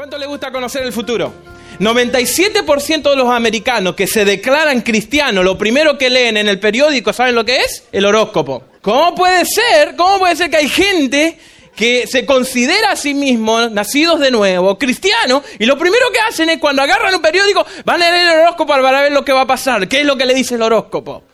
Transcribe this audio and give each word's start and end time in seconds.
¿Cuánto 0.00 0.16
le 0.16 0.24
gusta 0.24 0.50
conocer 0.50 0.82
el 0.82 0.94
futuro? 0.94 1.30
97% 1.78 3.10
de 3.10 3.16
los 3.16 3.28
americanos 3.28 3.94
que 3.94 4.06
se 4.06 4.24
declaran 4.24 4.80
cristianos, 4.80 5.44
lo 5.44 5.58
primero 5.58 5.98
que 5.98 6.08
leen 6.08 6.38
en 6.38 6.48
el 6.48 6.58
periódico, 6.58 7.12
¿saben 7.12 7.34
lo 7.34 7.44
que 7.44 7.58
es? 7.58 7.84
El 7.92 8.06
horóscopo. 8.06 8.64
¿Cómo 8.80 9.14
puede 9.14 9.44
ser? 9.44 9.96
¿Cómo 9.96 10.20
puede 10.20 10.36
ser 10.36 10.48
que 10.48 10.56
hay 10.56 10.70
gente 10.70 11.38
que 11.76 12.06
se 12.06 12.24
considera 12.24 12.92
a 12.92 12.96
sí 12.96 13.12
mismo 13.12 13.68
nacidos 13.68 14.20
de 14.20 14.30
nuevo, 14.30 14.78
cristianos, 14.78 15.42
y 15.58 15.66
lo 15.66 15.76
primero 15.76 16.10
que 16.10 16.20
hacen 16.20 16.48
es 16.48 16.56
cuando 16.56 16.80
agarran 16.80 17.14
un 17.14 17.20
periódico, 17.20 17.66
van 17.84 18.02
a 18.02 18.10
leer 18.10 18.24
el 18.24 18.40
horóscopo 18.40 18.72
para 18.72 19.02
ver 19.02 19.12
lo 19.12 19.22
que 19.22 19.32
va 19.32 19.42
a 19.42 19.46
pasar. 19.46 19.86
¿Qué 19.86 20.00
es 20.00 20.06
lo 20.06 20.16
que 20.16 20.24
le 20.24 20.32
dice 20.32 20.54
el 20.54 20.62
horóscopo? 20.62 21.24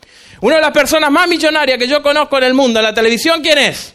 Una 0.40 0.56
de 0.56 0.62
las 0.62 0.72
personas 0.72 1.12
más 1.12 1.28
millonarias 1.28 1.78
que 1.78 1.86
yo 1.86 2.02
conozco 2.02 2.36
en 2.38 2.42
el 2.42 2.54
mundo, 2.54 2.80
en 2.80 2.84
la 2.86 2.92
televisión, 2.92 3.42
¿quién 3.42 3.58
es? 3.58 3.94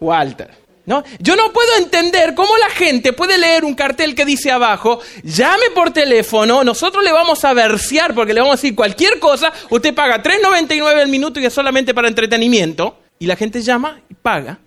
Walter. 0.00 0.59
¿No? 0.90 1.04
Yo 1.20 1.36
no 1.36 1.52
puedo 1.52 1.76
entender 1.78 2.34
cómo 2.34 2.58
la 2.58 2.68
gente 2.68 3.12
puede 3.12 3.38
leer 3.38 3.64
un 3.64 3.76
cartel 3.76 4.12
que 4.16 4.24
dice 4.24 4.50
abajo, 4.50 4.98
llame 5.22 5.70
por 5.72 5.92
teléfono, 5.92 6.64
nosotros 6.64 7.04
le 7.04 7.12
vamos 7.12 7.44
a 7.44 7.52
versear 7.54 8.12
porque 8.12 8.34
le 8.34 8.40
vamos 8.40 8.54
a 8.54 8.56
decir 8.56 8.74
cualquier 8.74 9.20
cosa, 9.20 9.52
usted 9.68 9.94
paga 9.94 10.20
3.99 10.20 10.98
el 10.98 11.06
minuto 11.06 11.38
y 11.38 11.46
es 11.46 11.52
solamente 11.52 11.94
para 11.94 12.08
entretenimiento, 12.08 12.98
y 13.20 13.26
la 13.26 13.36
gente 13.36 13.62
llama 13.62 14.00
y 14.08 14.14
paga 14.14 14.58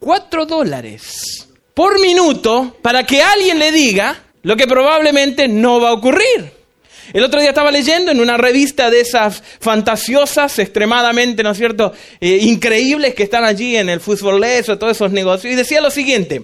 4 0.00 0.44
dólares 0.44 1.48
por 1.72 2.00
minuto 2.00 2.76
para 2.82 3.06
que 3.06 3.22
alguien 3.22 3.60
le 3.60 3.70
diga 3.70 4.24
lo 4.42 4.56
que 4.56 4.66
probablemente 4.66 5.46
no 5.46 5.80
va 5.80 5.90
a 5.90 5.92
ocurrir. 5.92 6.59
El 7.12 7.24
otro 7.24 7.40
día 7.40 7.50
estaba 7.50 7.70
leyendo 7.70 8.12
en 8.12 8.20
una 8.20 8.36
revista 8.36 8.90
de 8.90 9.00
esas 9.00 9.42
fantasiosas, 9.60 10.58
extremadamente, 10.58 11.42
¿no 11.42 11.50
es 11.50 11.58
cierto?, 11.58 11.92
eh, 12.20 12.38
increíbles 12.42 13.14
que 13.14 13.24
están 13.24 13.44
allí 13.44 13.76
en 13.76 13.88
el 13.88 14.00
fútbol 14.00 14.42
o 14.42 14.78
todos 14.78 14.96
esos 14.96 15.10
negocios, 15.12 15.52
y 15.52 15.56
decía 15.56 15.80
lo 15.80 15.90
siguiente, 15.90 16.42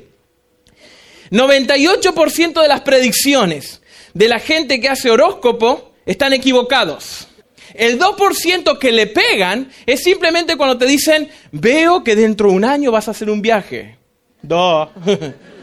98% 1.30 2.62
de 2.62 2.68
las 2.68 2.80
predicciones 2.82 3.80
de 4.14 4.28
la 4.28 4.38
gente 4.38 4.80
que 4.80 4.88
hace 4.88 5.10
horóscopo 5.10 5.92
están 6.04 6.32
equivocados. 6.32 7.28
El 7.74 7.98
2% 7.98 8.78
que 8.78 8.92
le 8.92 9.06
pegan 9.06 9.70
es 9.84 10.02
simplemente 10.02 10.56
cuando 10.56 10.78
te 10.78 10.86
dicen, 10.86 11.28
veo 11.52 12.02
que 12.02 12.16
dentro 12.16 12.48
de 12.48 12.54
un 12.54 12.64
año 12.64 12.90
vas 12.90 13.08
a 13.08 13.10
hacer 13.10 13.28
un 13.28 13.42
viaje. 13.42 13.98
Do. 14.42 14.90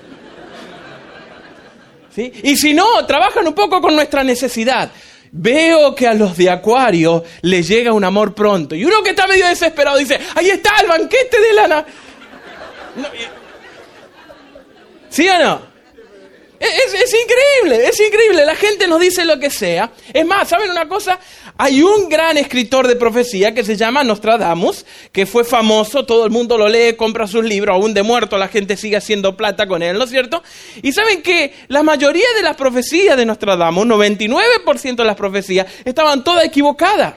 Y 2.16 2.58
si 2.58 2.74
no, 2.74 3.06
trabajan 3.06 3.48
un 3.48 3.54
poco 3.54 3.82
con 3.82 3.96
nuestra 3.96 4.24
necesidad. 4.24 4.92
Veo 5.32 5.96
que 5.96 6.08
a 6.08 6.14
los 6.14 6.38
de 6.38 6.50
Acuario 6.50 7.24
les 7.42 7.68
llega 7.68 7.92
un 7.92 8.04
amor 8.04 8.36
pronto. 8.36 8.76
Y 8.76 8.86
uno 8.86 9.02
que 9.02 9.12
está 9.12 9.26
medio 9.26 9.48
desesperado 9.48 9.98
dice, 9.98 10.20
ahí 10.36 10.50
está 10.50 10.76
el 10.82 10.88
banquete 10.88 11.42
de 11.42 11.54
lana. 11.54 11.86
¿Sí 15.10 15.28
o 15.28 15.40
no? 15.40 15.74
Es, 16.60 16.94
es, 16.94 17.14
increíble, 17.14 17.88
es 17.88 18.00
increíble. 18.00 18.46
La 18.46 18.56
gente 18.56 18.88
nos 18.88 19.00
dice 19.00 19.26
lo 19.26 19.40
que 19.40 19.50
sea. 19.50 19.92
Es 20.14 20.26
más, 20.26 20.48
¿saben 20.48 20.70
una 20.72 20.88
cosa? 20.88 21.20
Hay 21.58 21.84
un 21.84 22.10
gran 22.10 22.38
escritor 22.38 22.88
de 22.88 22.96
profecía 22.96 23.54
que 23.54 23.64
se 23.64 23.76
llama 23.76 24.04
Nostradamus, 24.04 24.86
que 25.12 25.28
fue 25.28 25.44
famoso, 25.44 26.04
todo 26.04 26.26
el 26.26 26.32
mundo 26.32 26.58
lo 26.58 26.68
lee, 26.68 26.96
compra 26.96 27.28
sus 27.28 27.46
libros, 27.46 27.76
aún 27.76 27.94
de 27.94 28.02
muerto 28.02 28.40
la 28.40 28.48
gente 28.48 28.76
sigue 28.76 28.98
haciendo 28.98 29.38
plata 29.38 29.68
con 29.68 29.84
él, 29.84 29.98
¿no 29.98 30.06
es 30.06 30.10
cierto? 30.10 30.42
Y 30.82 30.92
saben 30.94 31.22
que 31.22 31.54
la 31.68 31.84
mayoría 31.84 32.26
de 32.36 32.42
las 32.42 32.56
profecías 32.56 33.16
de 33.16 33.26
Nostradamus, 33.26 33.86
99% 33.86 34.96
de 34.96 35.06
las 35.06 35.16
profecías, 35.16 35.68
estaban 35.86 36.24
todas 36.24 36.44
equivocadas. 36.44 37.14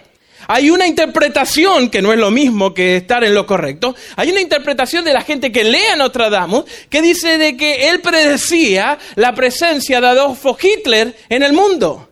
Hay 0.49 0.71
una 0.71 0.87
interpretación, 0.87 1.89
que 1.89 2.03
no 2.03 2.13
es 2.13 2.19
lo 2.19 2.31
mismo 2.31 2.75
que 2.75 2.97
estar 2.97 3.25
en 3.25 3.35
lo 3.35 3.47
correcto, 3.47 3.97
hay 4.17 4.31
una 4.31 4.43
interpretación 4.43 5.05
de 5.05 5.15
la 5.15 5.23
gente 5.23 5.51
que 5.51 5.65
lee 5.65 5.87
a 5.93 5.97
Nostradamus 5.97 6.65
que 6.91 7.01
dice 7.01 7.39
de 7.39 7.57
que 7.57 7.89
él 7.89 8.01
predecía 8.01 8.99
la 9.15 9.35
presencia 9.35 10.01
de 10.01 10.09
Adolfo 10.09 10.57
Hitler 10.61 11.17
en 11.31 11.43
el 11.43 11.55
mundo. 11.55 12.06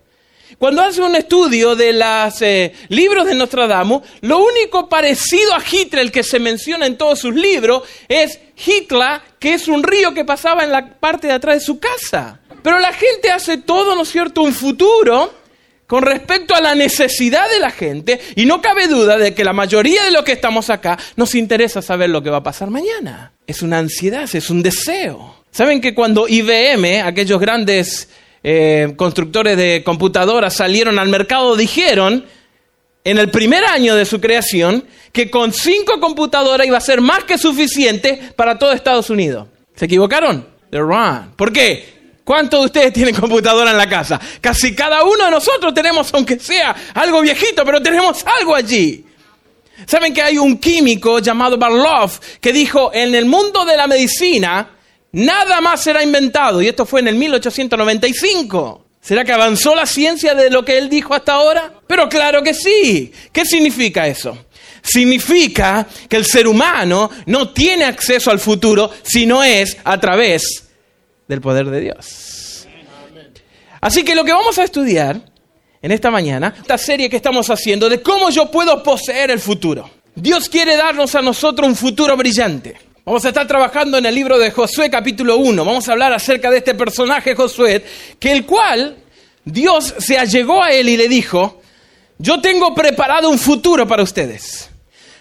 Cuando 0.65 0.81
hace 0.81 1.03
un 1.03 1.15
estudio 1.15 1.77
de 1.77 1.93
los 1.93 2.41
eh, 2.41 2.73
libros 2.89 3.27
de 3.27 3.34
Nostradamus, 3.34 4.01
lo 4.23 4.39
único 4.39 4.89
parecido 4.89 5.55
a 5.55 5.62
Hitler 5.62 6.11
que 6.11 6.22
se 6.22 6.38
menciona 6.38 6.87
en 6.87 6.97
todos 6.97 7.19
sus 7.19 7.34
libros 7.34 7.83
es 8.09 8.41
Hitler, 8.65 9.21
que 9.38 9.53
es 9.53 9.69
un 9.69 9.83
río 9.83 10.15
que 10.15 10.25
pasaba 10.25 10.65
en 10.65 10.72
la 10.72 10.94
parte 10.94 11.27
de 11.27 11.34
atrás 11.34 11.56
de 11.56 11.61
su 11.61 11.78
casa. 11.78 12.41
Pero 12.62 12.78
la 12.78 12.94
gente 12.94 13.31
hace 13.31 13.59
todo, 13.59 13.94
¿no 13.94 14.05
es 14.05 14.09
cierto?, 14.09 14.41
un 14.41 14.55
futuro 14.55 15.34
con 15.87 16.03
respecto 16.03 16.55
a 16.55 16.62
la 16.62 16.75
necesidad 16.75 17.47
de 17.50 17.61
la 17.61 17.71
gente, 17.71 18.19
y 18.34 18.47
no 18.47 18.62
cabe 18.62 18.88
duda 18.88 19.19
de 19.19 19.34
que 19.34 19.44
la 19.44 19.53
mayoría 19.53 20.03
de 20.05 20.12
los 20.12 20.22
que 20.22 20.33
estamos 20.33 20.71
acá 20.71 20.99
nos 21.17 21.34
interesa 21.34 21.83
saber 21.83 22.09
lo 22.09 22.22
que 22.22 22.31
va 22.31 22.38
a 22.38 22.43
pasar 22.43 22.71
mañana. 22.71 23.34
Es 23.47 23.61
una 23.61 23.77
ansiedad, 23.77 24.34
es 24.34 24.49
un 24.49 24.62
deseo. 24.62 25.44
¿Saben 25.50 25.83
que 25.83 25.94
cuando 25.94 26.27
IBM, 26.27 27.03
aquellos 27.03 27.38
grandes 27.38 28.09
eh, 28.47 28.93
constructores 28.97 29.56
de 29.56 29.82
computadoras 29.82 30.55
salieron 30.55 30.99
al 30.99 31.09
mercado, 31.09 31.56
dijeron 31.56 32.27
en 33.03 33.19
el 33.19 33.31
primer 33.31 33.65
año 33.65 33.97
de 33.97 34.05
su 34.05 34.21
creación 34.21 34.84
que 35.12 35.31
con 35.31 35.53
cinco 35.55 35.99
computadoras 35.99 36.66
iba 36.66 36.77
a 36.77 36.82
ser 36.82 37.00
más 37.00 37.25
que 37.25 37.38
suficiente 37.38 38.32
para 38.37 38.59
todo 38.59 38.72
Estados 38.72 39.09
Unidos. 39.09 39.49
¿Se 39.75 39.87
equivocaron? 39.87 40.47
They're 40.71 40.84
wrong. 40.84 41.34
¿Por 41.37 41.55
qué? 41.55 41.94
¿Cuántos 42.22 42.60
de 42.60 42.66
ustedes 42.66 42.93
tienen 42.93 43.15
computadora 43.15 43.71
en 43.71 43.78
la 43.78 43.88
casa? 43.88 44.21
Casi 44.43 44.75
cada 44.75 45.05
uno 45.05 45.25
de 45.25 45.31
nosotros 45.31 45.72
tenemos, 45.72 46.12
aunque 46.12 46.38
sea 46.38 46.75
algo 46.93 47.22
viejito, 47.22 47.65
pero 47.65 47.81
tenemos 47.81 48.25
algo 48.38 48.55
allí. 48.55 49.06
¿Saben 49.87 50.12
que 50.12 50.21
hay 50.21 50.37
un 50.37 50.59
químico 50.59 51.19
llamado 51.19 51.56
Barloff 51.56 52.21
que 52.41 52.53
dijo, 52.53 52.91
en 52.93 53.15
el 53.15 53.25
mundo 53.25 53.65
de 53.65 53.76
la 53.76 53.87
medicina, 53.87 54.69
nada 55.14 55.60
más 55.60 55.82
será 55.82 56.02
inventado? 56.02 56.60
Y 56.60 56.69
esto 56.69 56.84
fue 56.84 57.00
en 57.00 57.08
el 57.08 57.14
1895. 57.14 58.84
¿Será 59.00 59.25
que 59.25 59.32
avanzó 59.32 59.75
la 59.75 59.86
ciencia 59.86 60.34
de 60.34 60.50
lo 60.50 60.64
que 60.64 60.78
él 60.78 60.88
dijo 60.88 61.14
hasta 61.14 61.34
ahora? 61.34 61.75
Pero 61.86 62.08
claro 62.08 62.42
que 62.42 62.54
sí. 62.54 63.12
¿Qué 63.32 63.44
significa 63.44 64.06
eso? 64.06 64.47
Significa 64.82 65.86
que 66.08 66.16
el 66.16 66.25
ser 66.25 66.47
humano 66.47 67.10
no 67.26 67.50
tiene 67.50 67.84
acceso 67.84 68.30
al 68.30 68.38
futuro 68.38 68.91
si 69.02 69.26
no 69.26 69.42
es 69.42 69.76
a 69.84 69.98
través 70.00 70.69
del 71.28 71.41
poder 71.41 71.66
de 71.66 71.81
Dios. 71.81 72.66
Así 73.81 74.02
que 74.02 74.14
lo 74.14 74.25
que 74.25 74.32
vamos 74.32 74.58
a 74.58 74.64
estudiar 74.64 75.20
en 75.82 75.92
esta 75.92 76.10
mañana, 76.10 76.54
esta 76.58 76.78
serie 76.78 77.10
que 77.10 77.16
estamos 77.16 77.50
haciendo 77.50 77.91
de 77.91 78.00
cómo 78.00 78.31
yo 78.31 78.50
puedo 78.50 78.82
poseer 78.82 79.31
el 79.31 79.38
futuro. 79.38 79.91
Dios 80.14 80.48
quiere 80.48 80.76
darnos 80.76 81.14
a 81.14 81.20
nosotros 81.20 81.69
un 81.69 81.76
futuro 81.76 82.16
brillante. 82.16 82.78
Vamos 83.06 83.22
a 83.26 83.28
estar 83.28 83.47
trabajando 83.47 83.98
en 83.98 84.06
el 84.06 84.15
libro 84.15 84.38
de 84.38 84.50
Josué 84.50 84.88
capítulo 84.88 85.37
1. 85.37 85.62
Vamos 85.62 85.87
a 85.87 85.92
hablar 85.92 86.15
acerca 86.15 86.50
de 86.50 86.56
este 86.59 86.75
personaje 86.75 87.34
Josué, 87.34 87.84
que 88.19 88.32
el 88.32 88.47
cual 88.47 88.97
Dios 89.44 89.94
se 89.98 90.16
allegó 90.16 90.62
a 90.62 90.70
él 90.70 90.88
y 90.88 90.97
le 90.97 91.06
dijo, 91.06 91.60
yo 92.16 92.41
tengo 92.41 92.75
preparado 92.75 93.28
un 93.28 93.38
futuro 93.38 93.87
para 93.87 94.03
ustedes. 94.03 94.70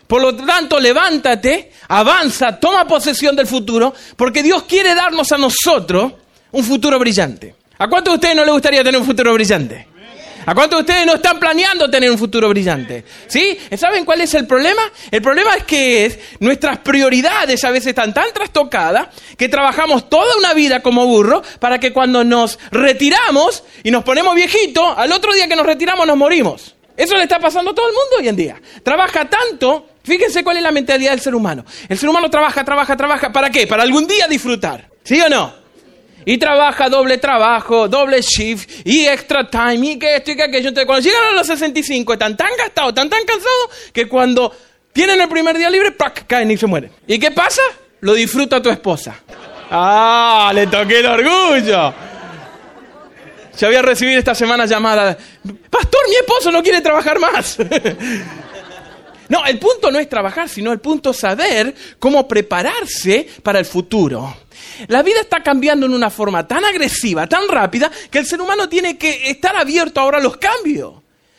Por 0.08 0.22
lo 0.22 0.34
tanto, 0.34 0.80
levántate, 0.80 1.74
avanza, 1.90 2.58
toma 2.58 2.88
posesión 2.88 3.36
del 3.36 3.48
futuro, 3.48 3.94
porque 4.16 4.42
Dios 4.42 4.64
quiere 4.64 4.96
darnos 4.96 5.34
a 5.34 5.38
nosotros 5.38 6.14
un 6.54 6.64
futuro 6.64 6.98
brillante. 6.98 7.54
¿A 7.80 7.90
cuántos 7.90 8.14
de 8.14 8.16
ustedes 8.16 8.36
no 8.38 8.46
les 8.46 8.54
gustaría 8.54 8.82
tener 8.82 9.02
un 9.02 9.06
futuro 9.06 9.34
brillante? 9.34 9.88
¿A 10.46 10.54
cuántos 10.54 10.80
de 10.80 10.82
ustedes 10.82 11.06
no 11.06 11.16
están 11.16 11.40
planeando 11.40 11.90
tener 11.90 12.12
un 12.12 12.18
futuro 12.18 12.50
brillante? 12.50 13.06
¿Sí? 13.28 13.58
¿Saben 13.78 14.06
cuál 14.06 14.22
es 14.22 14.34
el 14.34 14.46
problema? 14.46 14.82
El 15.10 15.22
problema 15.22 15.56
es 15.56 15.64
que 15.64 16.20
nuestras 16.40 16.80
prioridades 16.80 17.64
a 17.64 17.72
veces 17.72 17.88
están 17.88 18.14
tan 18.14 18.32
trastocadas 18.34 19.08
que 19.38 19.50
trabajamos 19.50 20.10
toda 20.10 20.38
una 20.38 20.54
vida 20.54 20.82
como 20.82 21.06
burro 21.06 21.42
para 21.60 21.80
que 21.80 21.94
cuando 21.94 22.24
nos 22.24 22.60
retiramos 22.72 23.64
y 23.84 23.92
nos 23.92 24.04
ponemos 24.04 24.36
viejitos, 24.36 24.98
al 24.98 25.12
otro 25.12 25.34
día 25.34 25.48
que 25.48 25.56
nos 25.56 25.66
retiramos 25.66 26.06
nos 26.06 26.18
morimos. 26.18 26.76
Eso 26.96 27.16
le 27.16 27.24
está 27.24 27.40
pasando 27.40 27.72
a 27.72 27.76
todo 27.76 27.88
el 27.88 27.94
mundo 27.94 28.18
hoy 28.20 28.28
en 28.28 28.36
día. 28.36 28.62
Trabaja 28.84 29.30
tanto 29.30 29.88
Fíjense 30.04 30.44
cuál 30.44 30.58
es 30.58 30.64
la 30.64 30.72
mentalidad 30.72 31.12
del 31.12 31.22
ser 31.22 31.34
humano. 31.34 31.64
El 31.88 31.98
ser 31.98 32.10
humano 32.10 32.30
trabaja, 32.30 32.66
trabaja, 32.66 32.98
trabaja. 32.98 33.32
¿Para 33.32 33.50
qué? 33.50 33.66
Para 33.68 33.84
algún 33.84 34.06
día 34.06 34.28
disfrutar. 34.28 34.90
¿Sí 35.04 35.20
o 35.22 35.30
no? 35.30 35.63
Y 36.26 36.38
trabaja 36.38 36.90
doble 36.90 37.18
trabajo, 37.18 37.88
doble 37.88 38.22
shift, 38.22 38.70
y 38.86 39.06
extra 39.06 39.50
time, 39.50 39.88
y 39.88 40.00
que 40.00 40.16
esto 40.16 40.32
y 40.32 40.36
que 40.36 40.44
aquello. 40.44 40.70
Entonces, 40.70 40.86
cuando 40.86 41.04
llegan 41.04 41.26
a 41.26 41.32
los 41.32 41.48
65, 41.48 42.14
están 42.14 42.38
tan 42.38 42.50
gastados, 42.58 42.90
están 42.90 43.10
tan 43.10 43.24
cansados, 43.26 43.92
que 43.92 44.08
cuando 44.08 44.56
tienen 44.92 45.20
el 45.20 45.30
primer 45.30 45.58
día 45.58 45.70
libre, 45.70 45.92
¡pac! 45.92 46.26
caen 46.28 46.52
y 46.52 46.58
se 46.58 46.68
mueren. 46.68 46.92
¿Y 47.08 47.20
qué 47.20 47.32
pasa? 47.32 47.62
Lo 48.02 48.14
disfruta 48.14 48.62
tu 48.62 48.70
esposa. 48.70 49.16
¡Ah! 49.72 50.52
Le 50.54 50.68
toqué 50.68 51.00
el 51.00 51.06
orgullo. 51.06 51.94
Yo 53.58 53.68
había 53.68 53.82
recibido 53.82 54.18
esta 54.18 54.34
semana 54.34 54.66
llamada, 54.66 55.16
Pastor, 55.70 56.02
mi 56.10 56.16
esposo 56.16 56.52
no 56.52 56.64
quiere 56.64 56.82
trabajar 56.82 57.20
más. 57.20 57.58
No, 59.30 59.46
el 59.46 59.60
punto 59.60 59.92
no 59.92 60.00
es 60.00 60.10
trabajar, 60.10 60.50
sino 60.50 60.72
el 60.72 60.80
punto 60.80 61.12
es 61.12 61.18
saber 61.18 61.74
cómo 62.00 62.28
prepararse 62.28 63.28
para 63.42 63.60
el 63.60 63.66
futuro. 63.66 64.36
La 64.88 65.04
vida 65.04 65.22
está 65.22 65.42
cambiando 65.42 65.86
en 65.86 65.94
una 65.94 66.10
forma 66.10 66.48
tan 66.48 66.66
agresiva, 66.66 67.28
tan 67.28 67.48
rápida, 67.48 67.92
que 68.12 68.20
el 68.20 68.26
ser 68.26 68.42
humano 68.42 68.68
tiene 68.68 68.98
que 68.98 69.30
estar 69.30 69.56
abierto 69.56 70.00
ahora 70.00 70.18
a 70.18 70.22
los 70.22 70.38
cambios. 70.38 70.96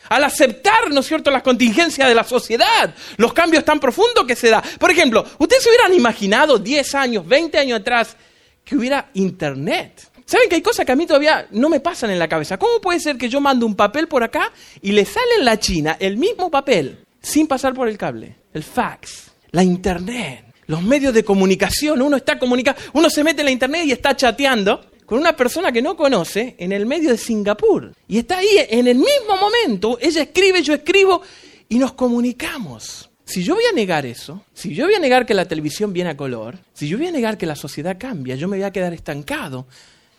Al 0.09 0.23
aceptar, 0.23 0.91
¿no 0.91 0.99
es 0.99 1.07
cierto?, 1.07 1.31
las 1.31 1.41
contingencias 1.41 2.07
de 2.07 2.13
la 2.13 2.23
sociedad, 2.23 2.93
los 3.17 3.33
cambios 3.33 3.65
tan 3.65 3.79
profundos 3.79 4.25
que 4.25 4.35
se 4.35 4.49
da. 4.49 4.63
Por 4.79 4.91
ejemplo, 4.91 5.25
¿ustedes 5.39 5.63
se 5.63 5.69
hubieran 5.69 5.93
imaginado 5.93 6.59
10 6.59 6.95
años, 6.95 7.27
20 7.27 7.57
años 7.57 7.79
atrás 7.79 8.15
que 8.63 8.75
hubiera 8.75 9.09
internet? 9.15 10.11
¿Saben 10.25 10.49
que 10.49 10.55
hay 10.55 10.61
cosas 10.61 10.85
que 10.85 10.91
a 10.91 10.95
mí 10.95 11.05
todavía 11.05 11.47
no 11.51 11.69
me 11.69 11.79
pasan 11.79 12.11
en 12.11 12.19
la 12.19 12.27
cabeza? 12.27 12.57
¿Cómo 12.57 12.81
puede 12.81 12.99
ser 12.99 13.17
que 13.17 13.29
yo 13.29 13.41
mando 13.41 13.65
un 13.65 13.75
papel 13.75 14.07
por 14.07 14.23
acá 14.23 14.51
y 14.81 14.91
le 14.91 15.05
sale 15.05 15.35
en 15.39 15.45
la 15.45 15.59
China 15.59 15.97
el 15.99 16.17
mismo 16.17 16.49
papel 16.49 17.05
sin 17.25 17.47
pasar 17.47 17.73
por 17.73 17.89
el 17.89 17.97
cable? 17.97 18.35
El 18.53 18.63
fax, 18.63 19.31
la 19.51 19.63
internet, 19.63 20.45
los 20.67 20.83
medios 20.83 21.13
de 21.13 21.23
comunicación. 21.25 22.01
Uno 22.01 22.17
está 22.17 22.37
comunicando, 22.37 22.79
uno 22.93 23.09
se 23.09 23.23
mete 23.23 23.41
en 23.41 23.45
la 23.45 23.51
internet 23.51 23.85
y 23.85 23.91
está 23.91 24.15
chateando 24.15 24.85
con 25.05 25.19
una 25.19 25.35
persona 25.35 25.71
que 25.71 25.81
no 25.81 25.97
conoce 25.97 26.55
en 26.59 26.71
el 26.71 26.85
medio 26.85 27.09
de 27.09 27.17
Singapur. 27.17 27.93
Y 28.07 28.19
está 28.19 28.37
ahí 28.37 28.47
en 28.69 28.87
el 28.87 28.97
mismo 28.97 29.37
momento, 29.39 29.97
ella 29.99 30.21
escribe, 30.21 30.61
yo 30.61 30.73
escribo 30.73 31.21
y 31.67 31.79
nos 31.79 31.93
comunicamos. 31.93 33.09
Si 33.25 33.43
yo 33.43 33.55
voy 33.55 33.63
a 33.71 33.73
negar 33.73 34.05
eso, 34.05 34.43
si 34.53 34.75
yo 34.75 34.85
voy 34.85 34.93
a 34.93 34.99
negar 34.99 35.25
que 35.25 35.33
la 35.33 35.47
televisión 35.47 35.93
viene 35.93 36.11
a 36.11 36.17
color, 36.17 36.59
si 36.73 36.87
yo 36.87 36.97
voy 36.97 37.07
a 37.07 37.11
negar 37.11 37.39
que 37.39 37.47
la 37.47 37.55
sociedad 37.55 37.97
cambia, 37.99 38.35
yo 38.35 38.47
me 38.47 38.57
voy 38.57 38.65
a 38.65 38.71
quedar 38.71 38.93
estancado 38.93 39.65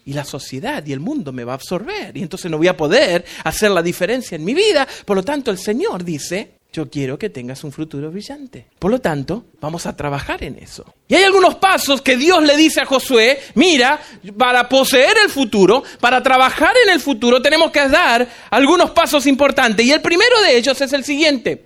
y 0.05 0.13
la 0.13 0.25
sociedad 0.25 0.85
y 0.85 0.93
el 0.93 1.01
mundo 1.01 1.33
me 1.33 1.45
va 1.45 1.53
a 1.53 1.55
absorber 1.57 2.17
y 2.17 2.23
entonces 2.23 2.51
no 2.51 2.59
voy 2.59 2.67
a 2.67 2.77
poder 2.77 3.25
hacer 3.45 3.71
la 3.71 3.83
diferencia 3.83 4.35
en 4.35 4.45
mi 4.45 4.55
vida. 4.55 4.89
Por 5.05 5.17
lo 5.17 5.23
tanto, 5.23 5.53
el 5.53 5.59
Señor 5.59 6.03
dice, 6.05 6.56
yo 6.73 6.91
quiero 6.91 7.19
que 7.19 7.31
tengas 7.31 7.65
un 7.65 7.73
futuro 7.73 8.11
brillante. 8.11 8.67
Por 8.79 8.91
lo 8.91 9.01
tanto, 9.01 9.47
vamos 9.61 9.87
a 9.87 9.97
trabajar 9.97 10.45
en 10.45 10.59
eso. 10.59 10.85
Y 11.09 11.15
hay 11.15 11.25
algunos 11.25 11.55
pasos 11.55 12.03
que 12.03 12.17
Dios 12.17 12.43
le 12.43 12.57
dice 12.57 12.83
a 12.83 12.87
Josué, 12.87 13.41
mira, 13.55 14.01
para 14.37 14.69
poseer 14.69 15.17
el 15.25 15.31
futuro, 15.31 15.83
para 16.01 16.23
trabajar 16.23 16.75
en 16.85 16.93
el 16.93 17.01
futuro, 17.01 17.41
tenemos 17.41 17.71
que 17.71 17.89
dar 17.89 18.29
algunos 18.51 18.91
pasos 18.91 19.27
importantes. 19.27 19.87
Y 19.87 19.93
el 19.93 20.03
primero 20.03 20.41
de 20.43 20.59
ellos 20.59 20.79
es 20.81 20.93
el 20.93 21.05
siguiente. 21.05 21.65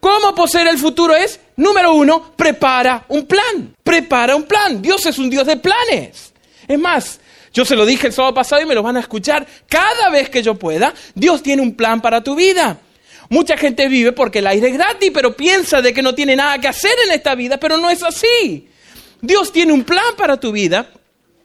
¿Cómo 0.00 0.34
poseer 0.34 0.66
el 0.66 0.78
futuro 0.78 1.14
es? 1.14 1.40
Número 1.56 1.94
uno, 1.94 2.32
prepara 2.36 3.04
un 3.08 3.26
plan. 3.26 3.74
Prepara 3.82 4.34
un 4.36 4.42
plan. 4.42 4.82
Dios 4.82 5.06
es 5.06 5.16
un 5.18 5.30
Dios 5.30 5.46
de 5.46 5.56
planes. 5.56 6.34
Es 6.66 6.78
más, 6.78 7.20
yo 7.54 7.64
se 7.64 7.76
lo 7.76 7.86
dije 7.86 8.08
el 8.08 8.12
sábado 8.12 8.34
pasado 8.34 8.60
y 8.60 8.66
me 8.66 8.74
lo 8.74 8.82
van 8.82 8.96
a 8.96 9.00
escuchar 9.00 9.46
cada 9.68 10.10
vez 10.10 10.28
que 10.28 10.42
yo 10.42 10.56
pueda. 10.56 10.92
Dios 11.14 11.42
tiene 11.42 11.62
un 11.62 11.74
plan 11.76 12.02
para 12.02 12.22
tu 12.22 12.34
vida. 12.34 12.80
Mucha 13.28 13.56
gente 13.56 13.88
vive 13.88 14.12
porque 14.12 14.40
el 14.40 14.46
aire 14.46 14.68
es 14.68 14.74
gratis, 14.74 15.10
pero 15.12 15.36
piensa 15.36 15.80
de 15.82 15.92
que 15.94 16.02
no 16.02 16.14
tiene 16.14 16.36
nada 16.36 16.58
que 16.58 16.68
hacer 16.68 16.94
en 17.06 17.12
esta 17.12 17.34
vida, 17.34 17.58
pero 17.58 17.76
no 17.76 17.90
es 17.90 18.02
así. 18.02 18.68
Dios 19.20 19.52
tiene 19.52 19.72
un 19.72 19.84
plan 19.84 20.14
para 20.16 20.38
tu 20.38 20.52
vida 20.52 20.88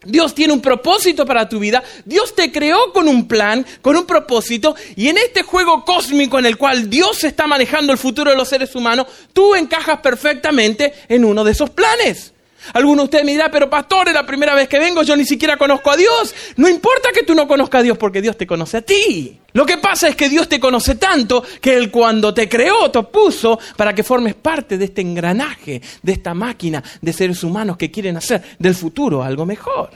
Dios 0.06 0.34
tiene 0.34 0.54
un 0.54 0.62
propósito 0.62 1.26
para 1.26 1.50
tu 1.50 1.60
vida. 1.60 1.84
Dios 2.06 2.34
te 2.34 2.52
creó 2.52 2.94
con 2.94 3.08
un 3.08 3.28
plan, 3.28 3.66
con 3.82 3.98
un 3.98 4.06
propósito. 4.06 4.76
Y 4.96 5.10
en 5.10 5.18
este 5.18 5.44
juego 5.44 5.84
cósmico 5.84 6.40
en 6.40 6.46
el 6.46 6.58
cual 6.58 6.90
Dios 6.90 7.24
está 7.24 7.48
manejando 7.48 7.92
el 7.92 7.98
futuro 7.98 8.32
de 8.32 8.38
los 8.38 8.48
seres 8.48 8.74
humanos, 8.76 9.08
tú 9.34 9.56
encajas 9.56 10.00
perfectamente 10.00 10.94
en 11.10 11.26
uno 11.26 11.44
de 11.44 11.52
esos 11.52 11.70
planes. 11.70 12.34
Alguno 12.74 13.04
de 13.04 13.06
ustedes 13.06 13.26
me 13.26 13.32
dirá, 13.32 13.50
pero 13.52 13.70
pastor, 13.70 14.10
es 14.10 14.14
la 14.14 14.26
primera 14.26 14.54
vez 14.54 14.68
que 14.68 14.80
vengo, 14.80 15.04
yo 15.04 15.16
ni 15.16 15.26
siquiera 15.26 15.58
conozco 15.58 15.92
a 15.92 15.98
Dios. 15.98 16.34
No 16.56 16.70
importa 16.70 17.10
que 17.14 17.24
tú 17.24 17.36
no 17.36 17.48
conozcas 17.48 17.80
a 17.80 17.84
Dios 17.84 17.98
porque 17.98 18.22
Dios 18.22 18.38
te 18.38 18.48
conoce 18.48 18.78
a 18.78 18.82
ti. 18.82 19.39
Lo 19.54 19.66
que 19.66 19.78
pasa 19.78 20.08
es 20.08 20.16
que 20.16 20.30
Dios 20.30 20.48
te 20.48 20.60
conoce 20.60 20.96
tanto 20.96 21.44
que 21.62 21.76
Él 21.76 21.90
cuando 21.90 22.34
te 22.34 22.48
creó, 22.48 22.92
te 22.92 23.02
puso 23.04 23.60
para 23.76 23.94
que 23.94 24.04
formes 24.04 24.36
parte 24.36 24.78
de 24.78 24.86
este 24.86 25.02
engranaje, 25.02 25.82
de 26.02 26.12
esta 26.12 26.34
máquina 26.34 26.84
de 27.02 27.14
seres 27.14 27.44
humanos 27.44 27.78
que 27.78 27.92
quieren 27.92 28.18
hacer 28.18 28.42
del 28.60 28.76
futuro 28.76 29.24
algo 29.24 29.46
mejor. 29.46 29.90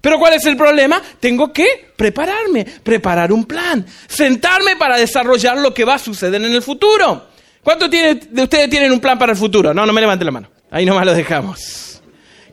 Pero 0.00 0.18
¿cuál 0.18 0.34
es 0.34 0.44
el 0.44 0.56
problema? 0.56 1.02
Tengo 1.18 1.52
que 1.52 1.90
prepararme, 1.96 2.64
preparar 2.64 3.32
un 3.32 3.44
plan, 3.44 3.84
sentarme 4.06 4.76
para 4.76 4.96
desarrollar 4.96 5.58
lo 5.58 5.74
que 5.74 5.84
va 5.84 5.94
a 5.94 5.98
suceder 5.98 6.42
en 6.42 6.52
el 6.52 6.62
futuro. 6.62 7.26
¿Cuántos 7.62 7.90
de 7.90 8.42
ustedes 8.42 8.70
tienen 8.70 8.92
un 8.92 9.00
plan 9.00 9.18
para 9.18 9.32
el 9.32 9.38
futuro? 9.38 9.74
No, 9.74 9.84
no 9.84 9.92
me 9.92 10.00
levante 10.00 10.24
la 10.24 10.30
mano. 10.30 10.48
Ahí 10.70 10.86
nomás 10.86 11.04
lo 11.04 11.14
dejamos. 11.14 12.00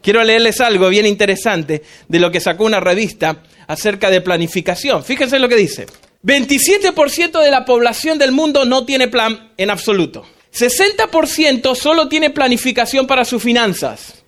Quiero 0.01 0.23
leerles 0.23 0.59
algo 0.61 0.89
bien 0.89 1.05
interesante 1.05 1.83
de 2.07 2.19
lo 2.19 2.31
que 2.31 2.39
sacó 2.39 2.65
una 2.65 2.79
revista 2.79 3.43
acerca 3.67 4.09
de 4.09 4.21
planificación. 4.21 5.03
Fíjense 5.03 5.37
lo 5.37 5.47
que 5.47 5.55
dice. 5.55 5.85
27% 6.23 7.41
de 7.41 7.51
la 7.51 7.65
población 7.65 8.17
del 8.17 8.31
mundo 8.31 8.65
no 8.65 8.85
tiene 8.85 9.07
plan 9.07 9.51
en 9.57 9.69
absoluto. 9.69 10.25
60% 10.53 11.75
solo 11.75 12.07
tiene 12.07 12.29
planificación 12.29 13.07
para 13.07 13.25
sus 13.25 13.41
finanzas. 13.41 14.23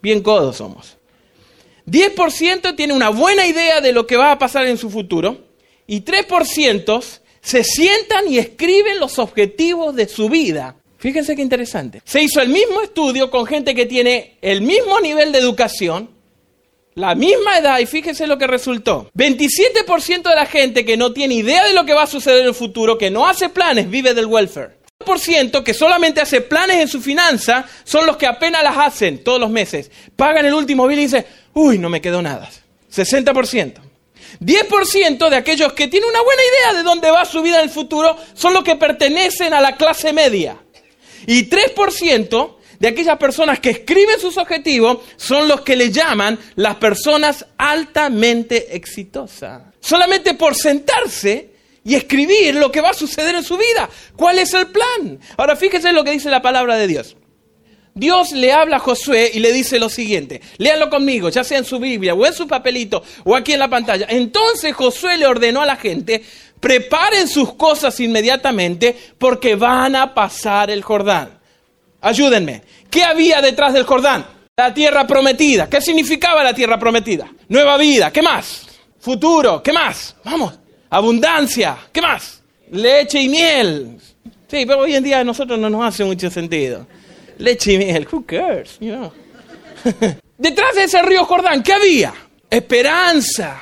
Bien 0.00 0.22
codos 0.22 0.56
somos. 0.56 0.96
10% 1.86 2.76
tiene 2.76 2.94
una 2.94 3.10
buena 3.10 3.46
idea 3.46 3.80
de 3.80 3.92
lo 3.92 4.06
que 4.06 4.16
va 4.16 4.32
a 4.32 4.38
pasar 4.38 4.66
en 4.66 4.78
su 4.78 4.88
futuro. 4.90 5.44
Y 5.86 6.00
3% 6.00 7.02
se 7.42 7.64
sientan 7.64 8.26
y 8.28 8.38
escriben 8.38 8.98
los 8.98 9.18
objetivos 9.18 9.94
de 9.94 10.08
su 10.08 10.30
vida 10.30 10.76
Fíjense 11.04 11.36
qué 11.36 11.42
interesante. 11.42 12.00
Se 12.06 12.22
hizo 12.22 12.40
el 12.40 12.48
mismo 12.48 12.80
estudio 12.80 13.30
con 13.30 13.44
gente 13.44 13.74
que 13.74 13.84
tiene 13.84 14.38
el 14.40 14.62
mismo 14.62 15.02
nivel 15.02 15.32
de 15.32 15.38
educación, 15.38 16.08
la 16.94 17.14
misma 17.14 17.58
edad, 17.58 17.78
y 17.80 17.86
fíjense 17.86 18.26
lo 18.26 18.38
que 18.38 18.46
resultó. 18.46 19.10
27% 19.14 20.22
de 20.22 20.34
la 20.34 20.46
gente 20.46 20.84
que 20.84 20.96
no 20.96 21.12
tiene 21.12 21.34
idea 21.34 21.64
de 21.64 21.74
lo 21.74 21.84
que 21.84 21.94
va 21.94 22.04
a 22.04 22.06
suceder 22.06 22.40
en 22.40 22.46
el 22.46 22.54
futuro, 22.54 22.98
que 22.98 23.10
no 23.10 23.26
hace 23.26 23.48
planes, 23.48 23.90
vive 23.90 24.14
del 24.14 24.26
welfare. 24.26 24.84
60% 25.04 25.62
que 25.62 25.74
solamente 25.74 26.20
hace 26.20 26.40
planes 26.40 26.78
en 26.78 26.88
su 26.88 27.00
finanza 27.00 27.66
son 27.84 28.06
los 28.06 28.16
que 28.16 28.26
apenas 28.26 28.62
las 28.62 28.76
hacen 28.76 29.22
todos 29.22 29.40
los 29.40 29.50
meses. 29.50 29.90
Pagan 30.16 30.46
el 30.46 30.54
último 30.54 30.86
bill 30.86 30.98
y 30.98 31.02
dicen, 31.02 31.26
uy, 31.52 31.78
no 31.78 31.88
me 31.88 32.00
quedó 32.00 32.22
nada. 32.22 32.50
60%. 32.92 33.74
10% 34.40 35.28
de 35.28 35.36
aquellos 35.36 35.72
que 35.72 35.88
tienen 35.88 36.08
una 36.08 36.22
buena 36.22 36.42
idea 36.42 36.78
de 36.78 36.82
dónde 36.82 37.10
va 37.10 37.24
su 37.24 37.42
vida 37.42 37.58
en 37.58 37.64
el 37.64 37.70
futuro 37.70 38.16
son 38.34 38.52
los 38.54 38.64
que 38.64 38.76
pertenecen 38.76 39.52
a 39.54 39.60
la 39.60 39.76
clase 39.76 40.12
media. 40.12 40.56
Y 41.26 41.48
3% 41.48 42.56
de 42.84 42.90
aquellas 42.90 43.16
personas 43.16 43.60
que 43.60 43.70
escriben 43.70 44.20
sus 44.20 44.36
objetivos 44.36 44.98
son 45.16 45.48
los 45.48 45.62
que 45.62 45.74
le 45.74 45.90
llaman 45.90 46.38
las 46.56 46.74
personas 46.74 47.46
altamente 47.56 48.76
exitosas. 48.76 49.62
Solamente 49.80 50.34
por 50.34 50.54
sentarse 50.54 51.48
y 51.82 51.94
escribir 51.94 52.56
lo 52.56 52.70
que 52.70 52.82
va 52.82 52.90
a 52.90 52.92
suceder 52.92 53.36
en 53.36 53.42
su 53.42 53.56
vida. 53.56 53.88
¿Cuál 54.16 54.38
es 54.38 54.52
el 54.52 54.66
plan? 54.66 55.18
Ahora 55.38 55.56
fíjese 55.56 55.94
lo 55.94 56.04
que 56.04 56.10
dice 56.10 56.28
la 56.28 56.42
palabra 56.42 56.76
de 56.76 56.86
Dios. 56.86 57.16
Dios 57.94 58.32
le 58.32 58.52
habla 58.52 58.76
a 58.76 58.80
Josué 58.80 59.30
y 59.32 59.38
le 59.38 59.54
dice 59.54 59.78
lo 59.78 59.88
siguiente, 59.88 60.42
léanlo 60.58 60.90
conmigo, 60.90 61.30
ya 61.30 61.42
sea 61.42 61.56
en 61.56 61.64
su 61.64 61.78
Biblia 61.78 62.12
o 62.12 62.26
en 62.26 62.34
su 62.34 62.46
papelito 62.46 63.02
o 63.24 63.34
aquí 63.34 63.54
en 63.54 63.60
la 63.60 63.68
pantalla. 63.68 64.08
Entonces 64.10 64.74
Josué 64.74 65.16
le 65.16 65.26
ordenó 65.26 65.62
a 65.62 65.66
la 65.66 65.76
gente, 65.76 66.22
preparen 66.60 67.28
sus 67.28 67.54
cosas 67.54 67.98
inmediatamente 68.00 68.94
porque 69.16 69.54
van 69.54 69.96
a 69.96 70.12
pasar 70.12 70.70
el 70.70 70.82
Jordán. 70.82 71.44
Ayúdenme. 72.04 72.60
¿Qué 72.90 73.02
había 73.02 73.40
detrás 73.40 73.72
del 73.72 73.84
Jordán? 73.84 74.26
La 74.56 74.72
tierra 74.72 75.06
prometida. 75.06 75.68
¿Qué 75.68 75.80
significaba 75.80 76.44
la 76.44 76.54
tierra 76.54 76.78
prometida? 76.78 77.28
Nueva 77.48 77.76
vida. 77.76 78.12
¿Qué 78.12 78.22
más? 78.22 78.66
Futuro. 79.00 79.62
¿Qué 79.62 79.72
más? 79.72 80.14
Vamos. 80.24 80.54
Abundancia. 80.90 81.76
¿Qué 81.92 82.00
más? 82.00 82.42
Leche 82.70 83.20
y 83.20 83.28
miel. 83.28 83.98
Sí, 84.48 84.64
pero 84.66 84.80
hoy 84.80 84.94
en 84.94 85.04
día 85.04 85.20
a 85.20 85.24
nosotros 85.24 85.58
no 85.58 85.68
nos 85.68 85.84
hace 85.84 86.04
mucho 86.04 86.30
sentido. 86.30 86.86
Leche 87.38 87.72
y 87.72 87.78
miel. 87.78 88.06
Who 88.10 88.24
cares? 88.24 88.78
detrás 90.38 90.74
de 90.76 90.84
ese 90.84 91.02
río 91.02 91.24
Jordán, 91.24 91.62
¿qué 91.62 91.72
había? 91.72 92.14
Esperanza 92.48 93.60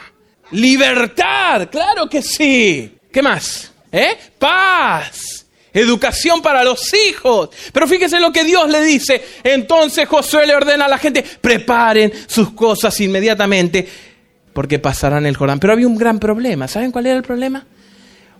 Libertad, 0.52 1.68
claro 1.70 2.08
que 2.08 2.20
sí. 2.20 2.98
¿Qué 3.10 3.22
más? 3.22 3.72
¿Eh? 3.90 4.18
Paz. 4.38 5.46
Educación 5.72 6.42
para 6.42 6.64
los 6.64 6.92
hijos. 6.94 7.50
Pero 7.72 7.86
fíjese 7.88 8.20
lo 8.20 8.32
que 8.32 8.44
Dios 8.44 8.68
le 8.68 8.82
dice. 8.82 9.22
Entonces 9.42 10.08
Josué 10.08 10.46
le 10.46 10.54
ordena 10.54 10.84
a 10.84 10.88
la 10.88 10.98
gente, 10.98 11.22
preparen 11.22 12.12
sus 12.26 12.52
cosas 12.52 12.98
inmediatamente 13.00 13.88
porque 14.52 14.78
pasarán 14.78 15.26
el 15.26 15.36
Jordán. 15.36 15.58
Pero 15.58 15.72
había 15.72 15.86
un 15.86 15.96
gran 15.96 16.18
problema. 16.18 16.68
¿Saben 16.68 16.92
cuál 16.92 17.06
era 17.06 17.16
el 17.16 17.22
problema? 17.22 17.66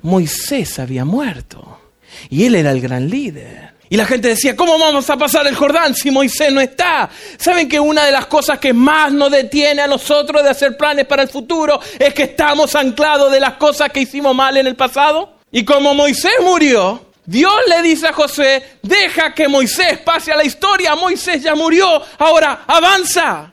Moisés 0.03 0.79
había 0.79 1.05
muerto. 1.05 1.81
Y 2.29 2.45
él 2.45 2.55
era 2.55 2.71
el 2.71 2.81
gran 2.81 3.09
líder. 3.09 3.73
Y 3.89 3.97
la 3.97 4.07
gente 4.07 4.29
decía, 4.29 4.57
¿cómo 4.57 4.79
vamos 4.79 5.09
a 5.11 5.19
pasar 5.19 5.47
el 5.47 5.55
Jordán 5.55 5.95
si 5.95 6.11
Moisés 6.11 6.51
no 6.51 6.63
está? 6.63 7.11
¿Saben 7.37 7.69
que 7.69 7.79
una 7.79 8.07
de 8.07 8.13
las 8.13 8.27
cosas 8.27 8.59
que 8.59 8.73
más 8.73 9.13
nos 9.13 9.31
detiene 9.31 9.83
a 9.83 9.87
nosotros 9.87 10.43
de 10.43 10.49
hacer 10.49 10.79
planes 10.79 11.05
para 11.05 11.23
el 11.23 11.29
futuro 11.29 11.79
es 11.99 12.15
que 12.15 12.23
estamos 12.23 12.75
anclados 12.75 13.31
de 13.31 13.41
las 13.41 13.55
cosas 13.55 13.91
que 13.91 14.01
hicimos 14.01 14.35
mal 14.35 14.57
en 14.57 14.67
el 14.67 14.77
pasado? 14.77 15.35
Y 15.51 15.65
como 15.67 15.95
Moisés 15.95 16.33
murió, 16.43 17.12
Dios 17.25 17.55
le 17.69 17.83
dice 17.83 18.09
a 18.09 18.13
José, 18.13 18.79
deja 18.83 19.33
que 19.33 19.47
Moisés 19.47 19.99
pase 19.99 20.33
a 20.33 20.37
la 20.37 20.45
historia, 20.45 20.97
Moisés 20.97 21.43
ya 21.43 21.55
murió, 21.55 22.03
ahora 22.19 22.65
avanza. 22.67 23.53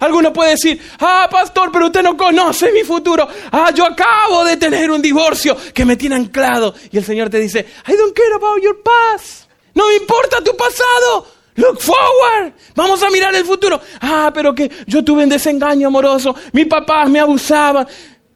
Alguno 0.00 0.32
puede 0.32 0.50
decir, 0.50 0.80
ah, 1.00 1.28
pastor, 1.30 1.70
pero 1.72 1.86
usted 1.86 2.02
no 2.02 2.16
conoce 2.16 2.70
mi 2.70 2.82
futuro. 2.82 3.26
Ah, 3.50 3.70
yo 3.74 3.86
acabo 3.86 4.44
de 4.44 4.56
tener 4.56 4.90
un 4.90 5.00
divorcio 5.00 5.56
que 5.72 5.84
me 5.84 5.96
tiene 5.96 6.16
anclado. 6.16 6.74
Y 6.90 6.98
el 6.98 7.04
Señor 7.04 7.30
te 7.30 7.38
dice, 7.38 7.66
I 7.88 7.96
don't 7.96 8.14
care 8.14 8.34
about 8.34 8.62
your 8.62 8.82
past. 8.82 9.48
No 9.74 9.88
me 9.88 9.96
importa 9.96 10.42
tu 10.42 10.56
pasado. 10.56 11.26
Look 11.56 11.80
forward. 11.80 12.52
Vamos 12.74 13.02
a 13.02 13.10
mirar 13.10 13.34
el 13.34 13.44
futuro. 13.44 13.80
Ah, 14.00 14.30
pero 14.32 14.54
que 14.54 14.70
yo 14.86 15.02
tuve 15.02 15.22
un 15.22 15.30
desengaño 15.30 15.88
amoroso. 15.88 16.34
Mis 16.52 16.66
papás 16.66 17.08
me 17.08 17.18
abusaban. 17.18 17.86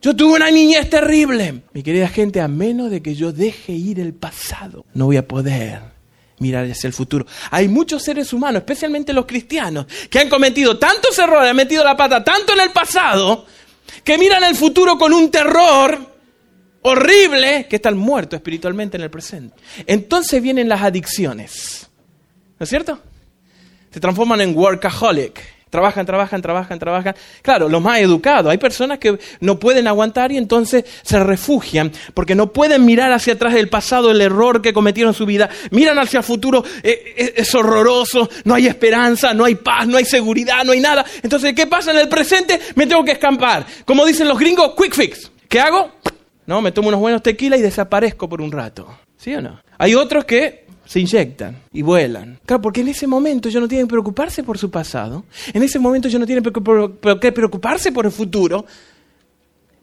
Yo 0.00 0.16
tuve 0.16 0.36
una 0.36 0.50
niñez 0.50 0.88
terrible. 0.88 1.62
Mi 1.72 1.82
querida 1.82 2.08
gente, 2.08 2.40
a 2.40 2.48
menos 2.48 2.90
de 2.90 3.02
que 3.02 3.14
yo 3.14 3.32
deje 3.32 3.72
ir 3.72 4.00
el 4.00 4.14
pasado, 4.14 4.86
no 4.94 5.06
voy 5.06 5.18
a 5.18 5.28
poder 5.28 5.82
mirar 6.38 6.64
hacia 6.64 6.88
el 6.88 6.94
futuro. 6.94 7.26
Hay 7.50 7.68
muchos 7.68 8.02
seres 8.02 8.32
humanos, 8.32 8.60
especialmente 8.60 9.12
los 9.12 9.26
cristianos, 9.26 9.86
que 10.08 10.18
han 10.18 10.30
cometido 10.30 10.78
tantos 10.78 11.18
errores, 11.18 11.50
han 11.50 11.56
metido 11.56 11.84
la 11.84 11.96
pata 11.96 12.24
tanto 12.24 12.54
en 12.54 12.60
el 12.60 12.70
pasado, 12.70 13.44
que 14.02 14.16
miran 14.16 14.42
el 14.44 14.56
futuro 14.56 14.96
con 14.96 15.12
un 15.12 15.30
terror 15.30 15.98
horrible 16.82 17.66
que 17.68 17.76
están 17.76 17.98
muertos 17.98 18.38
espiritualmente 18.38 18.96
en 18.96 19.02
el 19.02 19.10
presente. 19.10 19.54
Entonces 19.86 20.42
vienen 20.42 20.68
las 20.68 20.80
adicciones. 20.80 21.90
¿No 22.58 22.64
es 22.64 22.70
cierto? 22.70 23.00
Se 23.92 24.00
transforman 24.00 24.40
en 24.40 24.56
workaholic. 24.56 25.59
Trabajan, 25.70 26.04
trabajan, 26.04 26.42
trabajan, 26.42 26.78
trabajan. 26.80 27.14
Claro, 27.42 27.68
los 27.68 27.80
más 27.80 28.00
educados. 28.00 28.50
Hay 28.50 28.58
personas 28.58 28.98
que 28.98 29.18
no 29.38 29.60
pueden 29.60 29.86
aguantar 29.86 30.32
y 30.32 30.36
entonces 30.36 30.84
se 31.02 31.20
refugian 31.20 31.92
porque 32.12 32.34
no 32.34 32.52
pueden 32.52 32.84
mirar 32.84 33.12
hacia 33.12 33.34
atrás 33.34 33.54
del 33.54 33.68
pasado, 33.68 34.10
el 34.10 34.20
error 34.20 34.62
que 34.62 34.72
cometieron 34.72 35.12
en 35.12 35.14
su 35.14 35.26
vida. 35.26 35.48
Miran 35.70 35.98
hacia 36.00 36.18
el 36.18 36.24
futuro, 36.24 36.64
eh, 36.82 37.14
eh, 37.16 37.34
es 37.36 37.54
horroroso, 37.54 38.28
no 38.44 38.54
hay 38.54 38.66
esperanza, 38.66 39.32
no 39.32 39.44
hay 39.44 39.54
paz, 39.54 39.86
no 39.86 39.96
hay 39.96 40.04
seguridad, 40.04 40.64
no 40.64 40.72
hay 40.72 40.80
nada. 40.80 41.04
Entonces, 41.22 41.54
¿qué 41.54 41.68
pasa 41.68 41.92
en 41.92 41.98
el 41.98 42.08
presente? 42.08 42.58
Me 42.74 42.88
tengo 42.88 43.04
que 43.04 43.12
escampar. 43.12 43.64
Como 43.84 44.04
dicen 44.04 44.26
los 44.26 44.38
gringos, 44.38 44.72
quick 44.76 44.94
fix. 44.94 45.30
¿Qué 45.48 45.60
hago? 45.60 45.92
No, 46.46 46.60
me 46.60 46.72
tomo 46.72 46.88
unos 46.88 46.98
buenos 46.98 47.22
tequilas 47.22 47.60
y 47.60 47.62
desaparezco 47.62 48.28
por 48.28 48.40
un 48.40 48.50
rato. 48.50 48.88
¿Sí 49.16 49.32
o 49.36 49.40
no? 49.40 49.60
Hay 49.78 49.94
otros 49.94 50.24
que 50.24 50.66
se 50.84 51.00
inyectan 51.00 51.62
y 51.72 51.82
vuelan. 51.82 52.40
Claro, 52.44 52.62
porque 52.62 52.80
en 52.80 52.88
ese 52.88 53.06
momento 53.06 53.48
ellos 53.48 53.62
no 53.62 53.68
tienen 53.68 53.86
que 53.86 53.92
preocuparse 53.92 54.42
por 54.42 54.58
su 54.58 54.70
pasado. 54.70 55.24
En 55.52 55.62
ese 55.62 55.78
momento 55.78 56.08
ellos 56.08 56.20
no 56.20 56.26
tienen 56.26 56.42
que 56.42 57.32
preocuparse 57.32 57.92
por 57.92 58.06
el 58.06 58.12
futuro. 58.12 58.64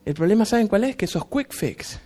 El 0.06 0.13
problema, 0.13 0.46
¿saben 0.46 0.68
cuál 0.68 0.84
es? 0.86 0.96
Que 0.96 1.06
esos 1.06 1.25
quick 1.27 1.54
fix, 1.54 2.00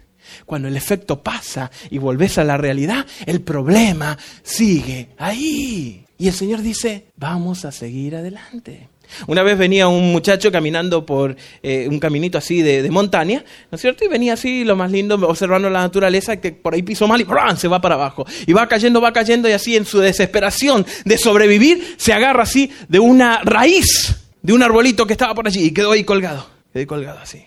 cuando 0.46 0.68
el 0.68 0.78
efecto 0.78 1.22
pasa 1.22 1.72
y 1.90 1.98
volvés 1.98 2.38
a 2.38 2.44
la 2.44 2.58
realidad, 2.58 3.06
el 3.26 3.42
problema 3.42 4.18
sigue 4.44 5.10
ahí. 5.18 6.06
Y 6.18 6.28
el 6.28 6.34
Señor 6.34 6.62
dice, 6.62 7.08
vamos 7.18 7.66
a 7.66 7.72
seguir 7.72 8.16
adelante. 8.16 8.91
Una 9.28 9.44
vez 9.44 9.58
venía 9.58 9.88
un 9.88 10.12
muchacho 10.12 10.52
caminando 10.52 11.06
por 11.06 11.36
eh, 11.64 11.88
un 11.90 12.00
caminito 12.00 12.38
así 12.38 12.62
de, 12.62 12.90
montaña, 12.90 13.44
¿no 13.72 13.76
es 13.76 13.82
cierto? 13.82 14.06
Y 14.06 14.08
venía 14.08 14.34
así, 14.34 14.64
lo 14.64 14.76
más 14.76 14.92
lindo, 14.92 15.16
observando 15.28 15.70
la 15.70 15.82
naturaleza, 15.82 16.38
que 16.38 16.52
por 16.52 16.74
ahí 16.74 16.84
pisó 16.84 17.08
mal 17.08 17.22
y 17.22 17.26
se 17.58 17.68
va 17.68 17.82
para 17.82 17.96
abajo. 17.96 18.26
Y 18.46 18.54
va 18.54 18.68
cayendo, 18.68 19.02
va 19.02 19.14
cayendo, 19.14 19.50
y 19.50 19.54
así 19.54 19.76
en 19.76 19.86
su 19.86 20.00
desesperación 20.00 20.86
de 21.06 21.18
sobrevivir, 21.18 21.96
se 21.98 22.14
agarra 22.14 22.44
así 22.44 22.72
de 22.88 23.00
una 23.00 23.42
raíz 23.44 24.16
de 24.42 24.54
un 24.54 24.64
arbolito 24.64 25.06
que 25.06 25.14
estaba 25.14 25.34
por 25.36 25.48
allí 25.48 25.66
y 25.66 25.72
quedó 25.72 25.92
ahí 25.92 26.04
colgado. 26.04 26.48
Quedó 26.74 26.88
colgado 26.88 27.20
así. 27.20 27.46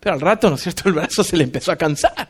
Pero 0.00 0.14
al 0.14 0.20
rato, 0.20 0.50
¿no 0.50 0.56
es 0.56 0.62
cierto? 0.62 0.88
El 0.88 0.94
brazo 0.94 1.24
se 1.24 1.36
le 1.36 1.44
empezó 1.44 1.72
a 1.72 1.76
cansar, 1.76 2.28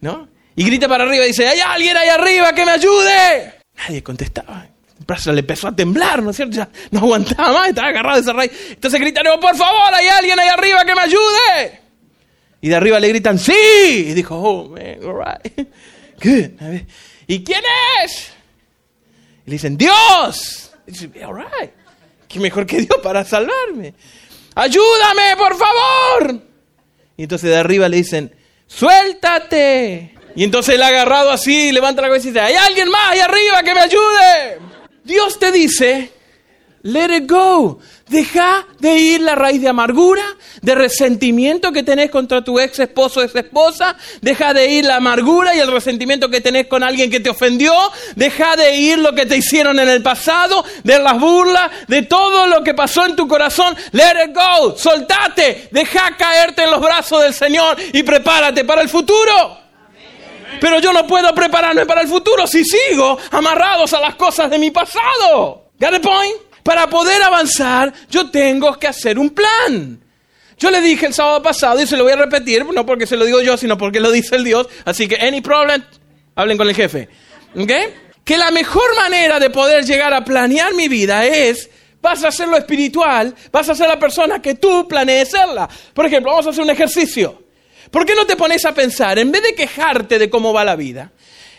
¿no? 0.00 0.28
Y 0.54 0.64
grita 0.64 0.88
para 0.88 1.04
arriba 1.04 1.24
y 1.24 1.28
dice, 1.28 1.46
hay 1.46 1.60
alguien 1.60 1.96
ahí 1.96 2.08
arriba 2.08 2.52
que 2.54 2.64
me 2.64 2.72
ayude. 2.72 3.54
Nadie 3.76 4.02
contestaba. 4.02 4.66
El 4.98 5.04
brazo 5.04 5.32
le 5.32 5.40
empezó 5.40 5.68
a 5.68 5.76
temblar, 5.76 6.22
¿no 6.22 6.30
es 6.30 6.36
cierto? 6.36 6.56
Ya 6.56 6.68
no 6.90 7.00
aguantaba 7.00 7.52
más, 7.52 7.68
estaba 7.68 7.88
agarrado 7.88 8.16
de 8.16 8.22
esa 8.22 8.32
raíz. 8.32 8.50
Entonces 8.70 9.00
gritaron, 9.00 9.38
por 9.40 9.56
favor, 9.56 9.94
hay 9.94 10.08
alguien 10.08 10.38
ahí 10.38 10.48
arriba 10.48 10.84
que 10.84 10.94
me 10.94 11.00
ayude. 11.02 11.80
Y 12.60 12.68
de 12.68 12.76
arriba 12.76 12.98
le 12.98 13.08
gritan, 13.08 13.38
sí. 13.38 13.52
Y 13.52 14.14
dijo, 14.14 14.36
oh, 14.36 14.68
man, 14.68 14.98
all 15.04 15.18
right. 15.18 15.68
Good. 16.22 16.80
¿Y 17.26 17.44
quién 17.44 17.62
es? 18.02 18.32
Y 19.44 19.50
le 19.50 19.52
dicen, 19.52 19.76
Dios. 19.76 20.72
Y 20.86 20.92
dice, 20.92 21.24
all 21.24 21.36
right. 21.36 21.70
¿Qué 22.26 22.40
mejor 22.40 22.66
que 22.66 22.78
Dios 22.78 22.98
para 23.02 23.24
salvarme? 23.24 23.94
Ayúdame, 24.54 25.36
por 25.36 25.56
favor. 25.56 26.40
Y 27.16 27.22
entonces 27.24 27.50
de 27.50 27.56
arriba 27.56 27.88
le 27.88 27.98
dicen, 27.98 28.34
suéltate. 28.66 30.14
Y 30.34 30.44
entonces 30.44 30.74
él 30.74 30.82
agarrado 30.82 31.30
así, 31.30 31.72
levanta 31.72 32.02
la 32.02 32.08
cabeza 32.08 32.28
y 32.28 32.30
dice, 32.30 32.40
hay 32.40 32.54
alguien 32.54 32.90
más 32.90 33.12
ahí 33.12 33.20
arriba 33.20 33.62
que 33.62 33.74
me 33.74 33.80
ayude. 33.80 34.65
Dios 35.06 35.38
te 35.38 35.52
dice, 35.52 36.10
let 36.82 37.16
it 37.16 37.30
go. 37.30 37.78
Deja 38.08 38.66
de 38.80 38.96
ir 38.96 39.20
la 39.20 39.36
raíz 39.36 39.60
de 39.60 39.68
amargura, 39.68 40.22
de 40.62 40.74
resentimiento 40.74 41.70
que 41.70 41.84
tenés 41.84 42.10
contra 42.10 42.42
tu 42.42 42.58
ex 42.58 42.80
esposo 42.80 43.20
o 43.20 43.22
ex 43.22 43.32
esposa. 43.36 43.96
Deja 44.20 44.52
de 44.52 44.68
ir 44.68 44.84
la 44.84 44.96
amargura 44.96 45.54
y 45.54 45.60
el 45.60 45.70
resentimiento 45.70 46.28
que 46.28 46.40
tenés 46.40 46.66
con 46.66 46.82
alguien 46.82 47.08
que 47.08 47.20
te 47.20 47.30
ofendió. 47.30 47.72
Deja 48.16 48.56
de 48.56 48.74
ir 48.74 48.98
lo 48.98 49.14
que 49.14 49.26
te 49.26 49.36
hicieron 49.36 49.78
en 49.78 49.88
el 49.88 50.02
pasado, 50.02 50.64
de 50.82 50.98
las 50.98 51.20
burlas, 51.20 51.70
de 51.86 52.02
todo 52.02 52.48
lo 52.48 52.64
que 52.64 52.74
pasó 52.74 53.06
en 53.06 53.14
tu 53.14 53.28
corazón. 53.28 53.76
Let 53.92 54.24
it 54.24 54.34
go. 54.34 54.76
Soltate. 54.76 55.68
Deja 55.70 56.16
caerte 56.16 56.64
en 56.64 56.72
los 56.72 56.80
brazos 56.80 57.22
del 57.22 57.32
Señor 57.32 57.76
y 57.92 58.02
prepárate 58.02 58.64
para 58.64 58.82
el 58.82 58.88
futuro. 58.88 59.65
Pero 60.60 60.78
yo 60.80 60.92
no 60.92 61.06
puedo 61.06 61.34
prepararme 61.34 61.86
para 61.86 62.02
el 62.02 62.08
futuro 62.08 62.46
si 62.46 62.64
sigo 62.64 63.18
amarrados 63.30 63.92
a 63.92 64.00
las 64.00 64.14
cosas 64.14 64.50
de 64.50 64.58
mi 64.58 64.70
pasado. 64.70 65.70
¿Got 65.78 65.90
the 65.90 66.00
point? 66.00 66.36
Para 66.62 66.88
poder 66.88 67.22
avanzar, 67.22 67.92
yo 68.10 68.30
tengo 68.30 68.78
que 68.78 68.88
hacer 68.88 69.18
un 69.18 69.30
plan. 69.30 70.00
Yo 70.58 70.70
le 70.70 70.80
dije 70.80 71.06
el 71.06 71.14
sábado 71.14 71.42
pasado 71.42 71.80
y 71.80 71.86
se 71.86 71.96
lo 71.96 72.04
voy 72.04 72.14
a 72.14 72.16
repetir, 72.16 72.64
no 72.64 72.86
porque 72.86 73.06
se 73.06 73.16
lo 73.16 73.24
digo 73.24 73.40
yo, 73.40 73.56
sino 73.56 73.76
porque 73.76 74.00
lo 74.00 74.10
dice 74.10 74.36
el 74.36 74.44
Dios. 74.44 74.66
Así 74.84 75.06
que, 75.06 75.16
any 75.16 75.42
problem, 75.42 75.84
hablen 76.34 76.56
con 76.56 76.68
el 76.68 76.74
jefe. 76.74 77.08
¿Ok? 77.54 77.70
Que 78.24 78.38
la 78.38 78.50
mejor 78.50 78.96
manera 78.96 79.38
de 79.38 79.50
poder 79.50 79.84
llegar 79.84 80.12
a 80.14 80.24
planear 80.24 80.74
mi 80.74 80.88
vida 80.88 81.26
es 81.26 81.70
vas 82.00 82.24
a 82.24 82.28
hacer 82.28 82.48
lo 82.48 82.56
espiritual, 82.56 83.34
vas 83.52 83.68
a 83.68 83.74
ser 83.74 83.88
la 83.88 83.98
persona 83.98 84.40
que 84.40 84.54
tú 84.54 84.88
planees 84.88 85.30
serla. 85.30 85.68
Por 85.92 86.06
ejemplo, 86.06 86.32
vamos 86.32 86.46
a 86.46 86.50
hacer 86.50 86.64
un 86.64 86.70
ejercicio. 86.70 87.45
¿Por 87.90 88.04
qué 88.04 88.14
no 88.14 88.26
te 88.26 88.36
pones 88.36 88.64
a 88.64 88.74
pensar, 88.74 89.18
en 89.18 89.30
vez 89.30 89.42
de 89.42 89.54
quejarte 89.54 90.18
de 90.18 90.30
cómo 90.30 90.52
va 90.52 90.64
la 90.64 90.76
vida, 90.76 91.12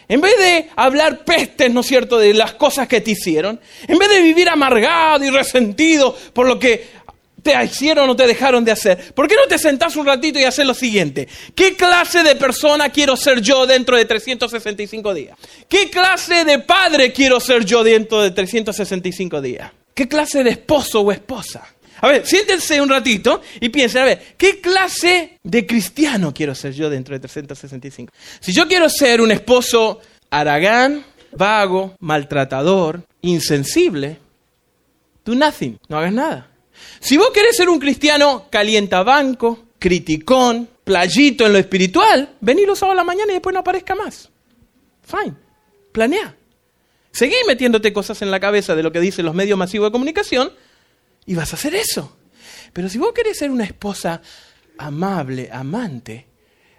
en 0.10 0.22
vez 0.22 0.38
de 0.38 0.70
hablar 0.76 1.26
pestes, 1.26 1.72
¿no 1.72 1.82
es 1.82 1.88
cierto?, 1.88 2.18
de 2.18 2.34
las 2.34 2.54
cosas 2.54 2.88
que 2.88 3.02
te 3.02 3.12
hicieron, 3.12 3.60
en 3.88 3.98
vez 3.98 4.10
de 4.10 4.22
vivir 4.22 4.50
amargado 4.50 5.26
y 5.26 5.30
resentido 5.30 6.16
por 6.34 6.48
lo 6.48 6.58
que 6.58 6.98
te 7.44 7.64
hicieron 7.64 8.10
o 8.10 8.16
te 8.16 8.28
dejaron 8.28 8.66
de 8.66 8.72
hacer, 8.72 9.14
¿por 9.14 9.28
qué 9.28 9.36
no 9.36 9.48
te 9.48 9.58
sentás 9.58 9.96
un 9.96 10.06
ratito 10.06 10.40
y 10.40 10.44
haces 10.44 10.66
lo 10.66 10.74
siguiente? 10.74 11.28
¿Qué 11.56 11.76
clase 11.76 12.24
de 12.24 12.36
persona 12.36 12.90
quiero 12.90 13.16
ser 13.16 13.42
yo 13.42 13.66
dentro 13.66 13.96
de 13.96 14.06
365 14.06 15.14
días? 15.14 15.38
¿Qué 15.70 15.90
clase 15.90 16.44
de 16.46 16.60
padre 16.60 17.14
quiero 17.14 17.40
ser 17.40 17.64
yo 17.64 17.84
dentro 17.84 18.22
de 18.22 18.32
365 18.32 19.42
días? 19.42 19.72
¿Qué 19.94 20.08
clase 20.08 20.44
de 20.44 20.52
esposo 20.52 21.02
o 21.02 21.12
esposa? 21.12 21.68
A 22.02 22.08
ver, 22.08 22.26
siéntense 22.26 22.80
un 22.82 22.90
ratito 22.90 23.42
y 23.60 23.70
piensen, 23.70 24.02
a 24.02 24.06
ver, 24.06 24.36
¿qué 24.38 24.62
clase 24.62 25.40
de 25.44 25.66
cristiano 25.66 26.34
quiero 26.34 26.54
ser 26.54 26.74
yo 26.74 26.90
dentro 26.90 27.14
de 27.14 27.20
365? 27.20 28.14
Si 28.40 28.54
yo 28.54 28.68
quiero 28.68 28.90
ser 28.90 29.22
un 29.22 29.32
esposo 29.32 30.00
aragán, 30.30 31.06
vago, 31.32 31.96
maltratador, 32.00 33.04
insensible, 33.22 34.18
do 35.26 35.36
nothing, 35.36 35.78
no 35.88 35.98
hagas 35.98 36.14
nada. 36.14 36.52
Si 37.00 37.18
vos 37.18 37.32
querés 37.34 37.58
ser 37.58 37.70
un 37.70 37.80
cristiano 37.80 38.48
calientabanco, 38.50 39.66
criticón, 39.80 40.70
playito 40.84 41.46
en 41.46 41.54
lo 41.54 41.60
espiritual, 41.60 42.36
vení 42.40 42.66
los 42.66 42.80
sábados 42.80 43.00
a 43.00 43.02
la 43.02 43.04
mañana 43.04 43.32
y 43.32 43.36
después 43.36 43.54
no 43.54 43.60
aparezca 43.60 43.96
más. 43.96 44.30
Fine, 45.04 45.34
planea. 45.92 46.36
Seguí 47.12 47.36
metiéndote 47.48 47.92
cosas 47.94 48.22
en 48.22 48.30
la 48.30 48.40
cabeza 48.40 48.76
de 48.76 48.84
lo 48.84 48.92
que 48.92 49.00
dicen 49.00 49.26
los 49.26 49.34
medios 49.34 49.58
masivos 49.58 49.88
de 49.88 49.92
comunicación 49.92 50.52
y 51.28 51.36
vas 51.36 51.54
a 51.54 51.58
hacer 51.58 51.76
eso. 51.76 52.18
Pero 52.74 52.90
si 52.90 52.98
vos 52.98 53.14
querés 53.14 53.38
ser 53.38 53.52
una 53.52 53.66
esposa 53.66 54.22
amable, 54.80 55.50
amante, 55.52 56.26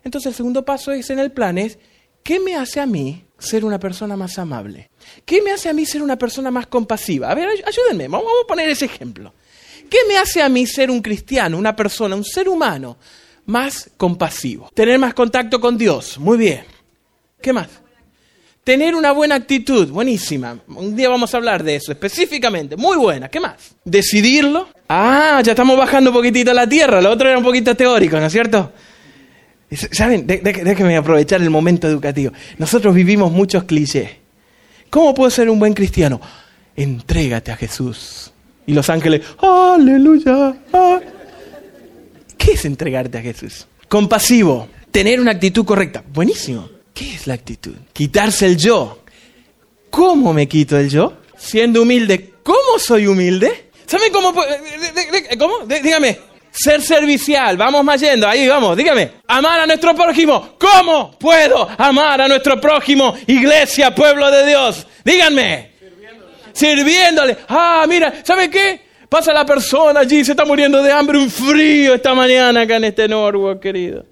entonces 0.02 0.30
el 0.30 0.34
segundo 0.34 0.64
paso 0.64 0.90
es 0.90 1.08
en 1.10 1.20
el 1.20 1.30
plan 1.30 1.58
es, 1.58 1.78
¿qué 2.24 2.40
me 2.40 2.56
hace 2.56 2.80
a 2.80 2.86
mí 2.86 3.24
ser 3.38 3.64
una 3.64 3.78
persona 3.78 4.16
más 4.16 4.38
amable? 4.38 4.90
¿Qué 5.24 5.42
me 5.42 5.52
hace 5.52 5.68
a 5.68 5.72
mí 5.72 5.86
ser 5.86 6.02
una 6.02 6.16
persona 6.16 6.50
más 6.50 6.66
compasiva? 6.66 7.30
A 7.30 7.34
ver, 7.34 7.48
ayúdenme, 7.64 8.08
vamos 8.08 8.32
a 8.42 8.46
poner 8.46 8.68
ese 8.68 8.86
ejemplo. 8.86 9.32
¿Qué 9.88 9.98
me 10.08 10.18
hace 10.18 10.42
a 10.42 10.48
mí 10.48 10.66
ser 10.66 10.90
un 10.90 11.00
cristiano, 11.00 11.56
una 11.56 11.76
persona, 11.76 12.16
un 12.16 12.24
ser 12.24 12.48
humano 12.48 12.98
más 13.46 13.90
compasivo? 13.96 14.70
Tener 14.74 14.98
más 14.98 15.14
contacto 15.14 15.60
con 15.60 15.76
Dios, 15.78 16.18
muy 16.18 16.38
bien. 16.38 16.64
¿Qué 17.40 17.52
más? 17.52 17.68
Tener 18.68 18.94
una 18.94 19.12
buena 19.12 19.34
actitud, 19.34 19.88
buenísima. 19.88 20.58
Un 20.66 20.94
día 20.94 21.08
vamos 21.08 21.32
a 21.32 21.38
hablar 21.38 21.64
de 21.64 21.76
eso 21.76 21.90
específicamente, 21.90 22.76
muy 22.76 22.98
buena. 22.98 23.30
¿Qué 23.30 23.40
más? 23.40 23.54
Decidirlo. 23.82 24.68
Ah, 24.90 25.40
ya 25.42 25.52
estamos 25.52 25.78
bajando 25.78 26.10
un 26.10 26.16
poquitito 26.16 26.52
la 26.52 26.68
tierra, 26.68 27.00
lo 27.00 27.10
otro 27.10 27.30
era 27.30 27.38
un 27.38 27.44
poquito 27.44 27.74
teórico, 27.74 28.20
¿no 28.20 28.26
es 28.26 28.32
cierto? 28.32 28.70
¿Saben? 29.70 30.26
Déjenme 30.26 30.98
aprovechar 30.98 31.40
el 31.40 31.48
momento 31.48 31.88
educativo. 31.88 32.34
Nosotros 32.58 32.94
vivimos 32.94 33.32
muchos 33.32 33.64
clichés. 33.64 34.10
¿Cómo 34.90 35.14
puedo 35.14 35.30
ser 35.30 35.48
un 35.48 35.58
buen 35.58 35.72
cristiano? 35.72 36.20
Entrégate 36.76 37.50
a 37.50 37.56
Jesús. 37.56 38.34
Y 38.66 38.74
los 38.74 38.90
ángeles, 38.90 39.22
aleluya. 39.38 40.54
Ah". 40.74 41.00
¿Qué 42.36 42.52
es 42.52 42.66
entregarte 42.66 43.16
a 43.16 43.22
Jesús? 43.22 43.66
Compasivo, 43.88 44.68
tener 44.90 45.20
una 45.20 45.30
actitud 45.30 45.64
correcta. 45.64 46.04
Buenísimo. 46.12 46.77
¿Qué 46.98 47.14
es 47.14 47.28
la 47.28 47.34
actitud? 47.34 47.76
Quitarse 47.92 48.44
el 48.44 48.56
yo. 48.56 48.98
¿Cómo 49.88 50.32
me 50.32 50.48
quito 50.48 50.76
el 50.76 50.90
yo? 50.90 51.12
Siendo 51.36 51.82
humilde. 51.82 52.32
¿Cómo 52.42 52.76
soy 52.76 53.06
humilde? 53.06 53.70
¿Saben 53.86 54.12
cómo? 54.12 54.34
¿Cómo? 55.38 55.58
Dígame. 55.64 56.18
Ser 56.50 56.82
servicial, 56.82 57.56
vamos 57.56 57.84
más 57.84 58.00
yendo, 58.00 58.26
ahí 58.26 58.48
vamos, 58.48 58.76
dígame. 58.76 59.12
Amar 59.28 59.60
a 59.60 59.66
nuestro 59.66 59.94
prójimo. 59.94 60.56
¿Cómo 60.58 61.12
puedo 61.16 61.68
amar 61.78 62.20
a 62.20 62.26
nuestro 62.26 62.60
prójimo? 62.60 63.14
Iglesia, 63.28 63.94
pueblo 63.94 64.28
de 64.32 64.46
Dios. 64.46 64.84
Díganme. 65.04 65.70
Sirviéndole. 66.52 67.36
Ah, 67.48 67.86
mira, 67.88 68.24
¿sabe 68.24 68.50
qué? 68.50 68.80
Pasa 69.08 69.32
la 69.32 69.46
persona 69.46 70.00
allí, 70.00 70.24
se 70.24 70.32
está 70.32 70.44
muriendo 70.44 70.82
de 70.82 70.90
hambre, 70.90 71.16
un 71.16 71.30
frío 71.30 71.94
esta 71.94 72.12
mañana 72.12 72.62
acá 72.62 72.74
en 72.74 72.84
este 72.84 73.06
Norwalk, 73.06 73.60
querido. 73.60 74.04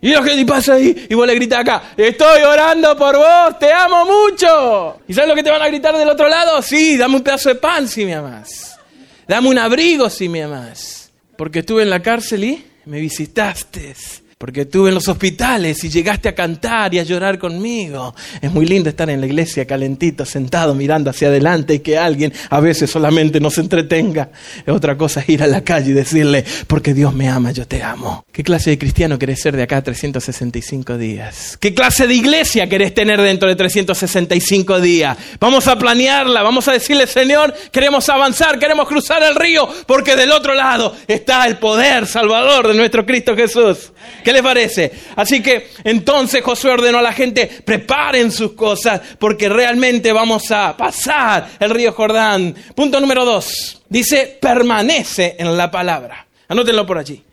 Y 0.00 0.10
lo 0.10 0.22
que 0.22 0.44
pasa 0.46 0.74
ahí, 0.74 1.06
y 1.08 1.14
vos 1.14 1.26
le 1.26 1.34
gritas 1.34 1.60
acá, 1.60 1.82
estoy 1.96 2.42
orando 2.42 2.96
por 2.96 3.16
vos, 3.16 3.58
te 3.58 3.72
amo 3.72 4.04
mucho. 4.04 5.00
¿Y 5.08 5.14
sabes 5.14 5.28
lo 5.28 5.34
que 5.34 5.42
te 5.42 5.50
van 5.50 5.62
a 5.62 5.66
gritar 5.66 5.96
del 5.96 6.08
otro 6.08 6.28
lado? 6.28 6.62
Sí, 6.62 6.96
dame 6.96 7.16
un 7.16 7.22
pedazo 7.22 7.48
de 7.48 7.56
pan 7.56 7.88
si 7.88 8.04
me 8.04 8.14
amas. 8.14 8.78
Dame 9.26 9.48
un 9.48 9.58
abrigo 9.58 10.08
si 10.08 10.28
me 10.28 10.44
amas. 10.44 11.10
Porque 11.36 11.60
estuve 11.60 11.82
en 11.82 11.90
la 11.90 12.00
cárcel 12.00 12.44
y 12.44 12.64
me 12.84 13.00
visitaste. 13.00 13.94
Porque 14.38 14.60
estuve 14.60 14.90
en 14.90 14.94
los 14.94 15.08
hospitales 15.08 15.82
y 15.82 15.90
llegaste 15.90 16.28
a 16.28 16.34
cantar 16.34 16.94
y 16.94 17.00
a 17.00 17.02
llorar 17.02 17.40
conmigo. 17.40 18.14
Es 18.40 18.52
muy 18.52 18.66
lindo 18.66 18.88
estar 18.88 19.10
en 19.10 19.20
la 19.20 19.26
iglesia 19.26 19.66
calentito, 19.66 20.24
sentado, 20.24 20.76
mirando 20.76 21.10
hacia 21.10 21.26
adelante 21.26 21.74
y 21.74 21.78
que 21.80 21.98
alguien 21.98 22.32
a 22.48 22.60
veces 22.60 22.88
solamente 22.88 23.40
nos 23.40 23.58
entretenga. 23.58 24.30
Otra 24.68 24.96
cosa 24.96 25.20
es 25.20 25.28
ir 25.28 25.42
a 25.42 25.48
la 25.48 25.62
calle 25.62 25.90
y 25.90 25.92
decirle, 25.92 26.44
porque 26.68 26.94
Dios 26.94 27.12
me 27.14 27.28
ama, 27.28 27.50
yo 27.50 27.66
te 27.66 27.82
amo. 27.82 28.24
¿Qué 28.30 28.44
clase 28.44 28.70
de 28.70 28.78
cristiano 28.78 29.18
querés 29.18 29.40
ser 29.40 29.56
de 29.56 29.64
acá 29.64 29.78
a 29.78 29.82
365 29.82 30.96
días? 30.96 31.56
¿Qué 31.58 31.74
clase 31.74 32.06
de 32.06 32.14
iglesia 32.14 32.68
querés 32.68 32.94
tener 32.94 33.20
dentro 33.20 33.48
de 33.48 33.56
365 33.56 34.80
días? 34.80 35.18
Vamos 35.40 35.66
a 35.66 35.76
planearla, 35.76 36.42
vamos 36.42 36.68
a 36.68 36.72
decirle, 36.72 37.08
Señor, 37.08 37.52
queremos 37.72 38.08
avanzar, 38.08 38.60
queremos 38.60 38.86
cruzar 38.86 39.20
el 39.24 39.34
río, 39.34 39.68
porque 39.86 40.14
del 40.14 40.30
otro 40.30 40.54
lado 40.54 40.94
está 41.08 41.44
el 41.48 41.56
poder 41.56 42.06
salvador 42.06 42.68
de 42.68 42.74
nuestro 42.74 43.04
Cristo 43.04 43.34
Jesús. 43.34 43.90
¿Qué 44.28 44.34
les 44.34 44.42
parece? 44.42 44.92
Así 45.16 45.42
que 45.42 45.68
entonces 45.84 46.42
Josué 46.42 46.72
ordenó 46.72 46.98
a 46.98 47.02
la 47.02 47.14
gente, 47.14 47.46
preparen 47.64 48.30
sus 48.30 48.52
cosas 48.52 49.00
porque 49.18 49.48
realmente 49.48 50.12
vamos 50.12 50.50
a 50.50 50.76
pasar 50.76 51.52
el 51.58 51.70
río 51.70 51.94
Jordán. 51.94 52.54
Punto 52.74 53.00
número 53.00 53.24
dos. 53.24 53.80
Dice, 53.88 54.36
permanece 54.38 55.36
en 55.38 55.56
la 55.56 55.70
palabra. 55.70 56.26
Anótenlo 56.46 56.84
por 56.84 56.98
allí. 56.98 57.24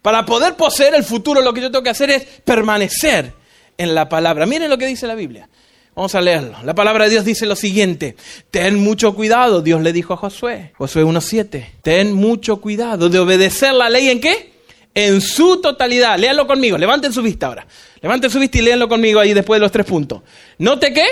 Para 0.00 0.24
poder 0.24 0.54
poseer 0.54 0.94
el 0.94 1.02
futuro 1.02 1.40
lo 1.40 1.52
que 1.52 1.60
yo 1.60 1.72
tengo 1.72 1.82
que 1.82 1.90
hacer 1.90 2.10
es 2.10 2.24
permanecer 2.44 3.32
en 3.76 3.92
la 3.92 4.08
palabra. 4.08 4.46
Miren 4.46 4.70
lo 4.70 4.78
que 4.78 4.86
dice 4.86 5.08
la 5.08 5.16
Biblia. 5.16 5.48
Vamos 5.96 6.14
a 6.14 6.20
leerlo. 6.20 6.56
La 6.62 6.76
palabra 6.76 7.06
de 7.06 7.10
Dios 7.10 7.24
dice 7.24 7.46
lo 7.46 7.56
siguiente. 7.56 8.14
Ten 8.52 8.76
mucho 8.76 9.12
cuidado, 9.16 9.60
Dios 9.60 9.82
le 9.82 9.92
dijo 9.92 10.14
a 10.14 10.18
Josué. 10.18 10.72
Josué 10.78 11.02
1.7. 11.02 11.66
Ten 11.82 12.12
mucho 12.12 12.60
cuidado 12.60 13.08
de 13.08 13.18
obedecer 13.18 13.74
la 13.74 13.90
ley 13.90 14.08
en 14.08 14.20
qué? 14.20 14.57
En 15.06 15.20
su 15.20 15.60
totalidad. 15.60 16.18
Léanlo 16.18 16.46
conmigo, 16.46 16.76
levanten 16.76 17.12
su 17.12 17.22
vista 17.22 17.46
ahora. 17.46 17.66
Levanten 18.02 18.30
su 18.30 18.40
vista 18.40 18.58
y 18.58 18.62
léanlo 18.62 18.88
conmigo 18.88 19.20
ahí 19.20 19.32
después 19.32 19.58
de 19.58 19.62
los 19.62 19.70
tres 19.70 19.86
puntos. 19.86 20.22
No 20.58 20.78
te 20.78 20.92
qué, 20.92 21.06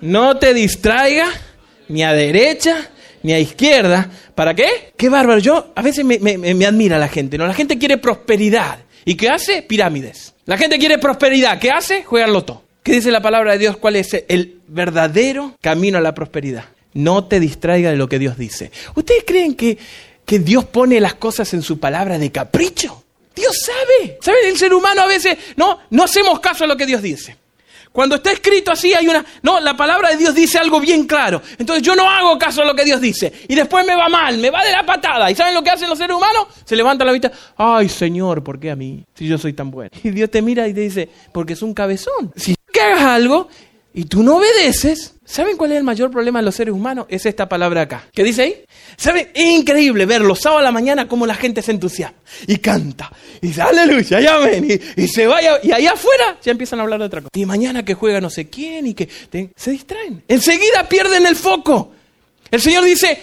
no 0.00 0.38
te 0.38 0.54
distraiga 0.54 1.26
ni 1.88 2.02
a 2.02 2.12
derecha 2.12 2.90
ni 3.22 3.34
a 3.34 3.38
izquierda. 3.38 4.10
¿Para 4.34 4.54
qué? 4.54 4.92
Qué 4.96 5.10
bárbaro. 5.10 5.38
Yo 5.38 5.72
a 5.74 5.82
veces 5.82 6.04
me, 6.04 6.18
me 6.18 6.66
admira 6.66 6.98
la 6.98 7.08
gente, 7.08 7.36
¿no? 7.36 7.46
La 7.46 7.52
gente 7.52 7.78
quiere 7.78 7.98
prosperidad. 7.98 8.78
¿Y 9.04 9.14
qué 9.16 9.28
hace? 9.28 9.62
Pirámides. 9.62 10.34
La 10.46 10.56
gente 10.56 10.78
quiere 10.78 10.98
prosperidad. 10.98 11.58
¿Qué 11.58 11.70
hace? 11.70 12.04
Juega 12.04 12.26
al 12.26 12.32
loto. 12.32 12.64
¿Qué 12.82 12.92
dice 12.92 13.10
la 13.10 13.20
palabra 13.20 13.52
de 13.52 13.58
Dios? 13.58 13.76
¿Cuál 13.76 13.96
es 13.96 14.24
el 14.28 14.60
verdadero 14.66 15.56
camino 15.60 15.98
a 15.98 16.00
la 16.00 16.14
prosperidad? 16.14 16.64
No 16.94 17.24
te 17.26 17.38
distraiga 17.38 17.90
de 17.90 17.96
lo 17.96 18.08
que 18.08 18.18
Dios 18.18 18.38
dice. 18.38 18.70
¿Ustedes 18.94 19.24
creen 19.26 19.54
que, 19.54 19.76
que 20.24 20.38
Dios 20.38 20.64
pone 20.64 20.98
las 21.00 21.14
cosas 21.14 21.52
en 21.52 21.60
su 21.60 21.78
palabra 21.78 22.18
de 22.18 22.32
capricho? 22.32 22.99
Dios 23.34 23.58
sabe. 23.64 24.18
¿Saben? 24.20 24.46
El 24.46 24.56
ser 24.56 24.72
humano 24.74 25.02
a 25.02 25.06
veces 25.06 25.36
no, 25.56 25.80
no 25.90 26.04
hacemos 26.04 26.40
caso 26.40 26.64
a 26.64 26.66
lo 26.66 26.76
que 26.76 26.86
Dios 26.86 27.02
dice. 27.02 27.36
Cuando 27.92 28.16
está 28.16 28.30
escrito 28.30 28.70
así 28.70 28.94
hay 28.94 29.08
una... 29.08 29.24
No, 29.42 29.58
la 29.58 29.76
palabra 29.76 30.10
de 30.10 30.16
Dios 30.16 30.34
dice 30.34 30.58
algo 30.58 30.78
bien 30.80 31.06
claro. 31.06 31.42
Entonces 31.58 31.82
yo 31.82 31.96
no 31.96 32.08
hago 32.08 32.38
caso 32.38 32.62
a 32.62 32.64
lo 32.64 32.74
que 32.74 32.84
Dios 32.84 33.00
dice. 33.00 33.32
Y 33.48 33.54
después 33.56 33.84
me 33.84 33.96
va 33.96 34.08
mal, 34.08 34.38
me 34.38 34.50
va 34.50 34.64
de 34.64 34.70
la 34.70 34.86
patada. 34.86 35.28
¿Y 35.30 35.34
saben 35.34 35.54
lo 35.54 35.62
que 35.62 35.70
hacen 35.70 35.88
los 35.88 35.98
seres 35.98 36.16
humanos? 36.16 36.46
Se 36.64 36.76
levantan 36.76 37.06
la 37.08 37.12
vista. 37.12 37.32
Ay, 37.56 37.88
Señor, 37.88 38.44
¿por 38.44 38.60
qué 38.60 38.70
a 38.70 38.76
mí? 38.76 39.04
Si 39.14 39.26
yo 39.26 39.38
soy 39.38 39.52
tan 39.54 39.70
bueno. 39.70 39.90
Y 40.04 40.10
Dios 40.10 40.30
te 40.30 40.40
mira 40.40 40.68
y 40.68 40.74
te 40.74 40.80
dice, 40.80 41.08
porque 41.32 41.54
es 41.54 41.62
un 41.62 41.74
cabezón. 41.74 42.32
Si 42.36 42.54
que 42.72 42.80
hagas 42.80 43.02
algo 43.02 43.48
y 43.92 44.04
tú 44.04 44.22
no 44.22 44.36
obedeces, 44.36 45.14
¿saben 45.24 45.56
cuál 45.56 45.72
es 45.72 45.78
el 45.78 45.84
mayor 45.84 46.10
problema 46.10 46.38
de 46.38 46.44
los 46.44 46.54
seres 46.54 46.72
humanos? 46.72 47.06
Es 47.08 47.26
esta 47.26 47.48
palabra 47.48 47.82
acá. 47.82 48.08
¿Qué 48.12 48.22
dice 48.22 48.42
ahí? 48.42 48.64
¿Saben? 48.96 49.30
Es 49.34 49.46
increíble 49.46 50.06
ver 50.06 50.20
los 50.20 50.38
sábados 50.38 50.60
a 50.60 50.64
la 50.64 50.72
mañana 50.72 51.08
cómo 51.08 51.26
la 51.26 51.34
gente 51.34 51.60
se 51.60 51.72
entusiasma 51.72 52.18
y 52.46 52.58
canta 52.58 53.10
y 53.40 53.48
dice 53.48 53.62
aleluya, 53.62 54.20
y 54.20 54.26
amén, 54.26 54.80
y, 54.96 55.08
se 55.08 55.26
vaya, 55.26 55.58
y 55.62 55.72
ahí 55.72 55.86
afuera 55.86 56.38
ya 56.42 56.52
empiezan 56.52 56.78
a 56.78 56.82
hablar 56.82 57.00
de 57.00 57.06
otra 57.06 57.20
cosa. 57.20 57.30
Y 57.34 57.46
mañana 57.46 57.84
que 57.84 57.94
juega 57.94 58.20
no 58.20 58.30
sé 58.30 58.48
quién 58.48 58.86
y 58.86 58.94
que 58.94 59.08
se 59.56 59.70
distraen. 59.70 60.22
Enseguida 60.28 60.88
pierden 60.88 61.26
el 61.26 61.36
foco. 61.36 61.92
El 62.50 62.60
Señor 62.60 62.84
dice, 62.84 63.18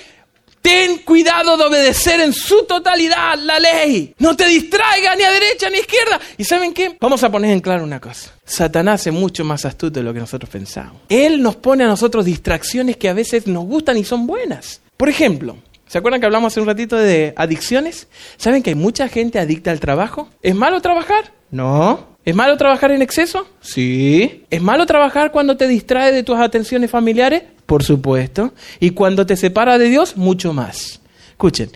Ten 0.61 0.97
cuidado 0.99 1.55
de 1.57 1.63
obedecer 1.63 2.19
en 2.19 2.33
su 2.33 2.65
totalidad 2.65 3.35
la 3.39 3.59
ley. 3.59 4.13
No 4.19 4.35
te 4.35 4.47
distraigas 4.47 5.17
ni 5.17 5.23
a 5.23 5.31
derecha 5.31 5.69
ni 5.69 5.77
a 5.77 5.79
izquierda. 5.79 6.19
¿Y 6.37 6.43
saben 6.43 6.73
qué? 6.73 6.97
Vamos 6.99 7.23
a 7.23 7.31
poner 7.31 7.51
en 7.51 7.61
claro 7.61 7.83
una 7.83 8.01
cosa. 8.01 8.31
Satanás 8.45 9.07
es 9.07 9.13
mucho 9.13 9.45
más 9.45 9.65
astuto 9.65 9.99
de 9.99 10.03
lo 10.03 10.13
que 10.13 10.19
nosotros 10.19 10.49
pensamos. 10.49 11.01
Él 11.09 11.41
nos 11.41 11.55
pone 11.55 11.83
a 11.83 11.87
nosotros 11.87 12.25
distracciones 12.25 12.97
que 12.97 13.09
a 13.09 13.13
veces 13.13 13.47
nos 13.47 13.65
gustan 13.65 13.97
y 13.97 14.03
son 14.03 14.27
buenas. 14.27 14.81
Por 14.97 15.09
ejemplo, 15.09 15.57
¿se 15.87 15.97
acuerdan 15.97 16.19
que 16.19 16.25
hablamos 16.25 16.51
hace 16.53 16.59
un 16.59 16.67
ratito 16.67 16.97
de 16.97 17.33
adicciones? 17.37 18.07
¿Saben 18.37 18.61
que 18.61 18.71
hay 18.71 18.75
mucha 18.75 19.07
gente 19.07 19.39
adicta 19.39 19.71
al 19.71 19.79
trabajo? 19.79 20.29
¿Es 20.41 20.55
malo 20.55 20.81
trabajar? 20.81 21.31
No. 21.51 22.17
¿Es 22.25 22.35
malo 22.35 22.57
trabajar 22.57 22.91
en 22.91 23.01
exceso? 23.01 23.47
Sí. 23.61 24.43
¿Es 24.49 24.61
malo 24.61 24.85
trabajar 24.85 25.31
cuando 25.31 25.55
te 25.55 25.65
distrae 25.65 26.11
de 26.11 26.23
tus 26.23 26.37
atenciones 26.37 26.91
familiares? 26.91 27.43
Por 27.67 27.83
supuesto. 27.83 28.53
Y 28.79 28.91
cuando 28.91 29.27
te 29.27 29.37
separa 29.37 29.77
de 29.77 29.89
Dios, 29.89 30.17
mucho 30.17 30.53
más. 30.53 30.99
Escuchen, 31.29 31.69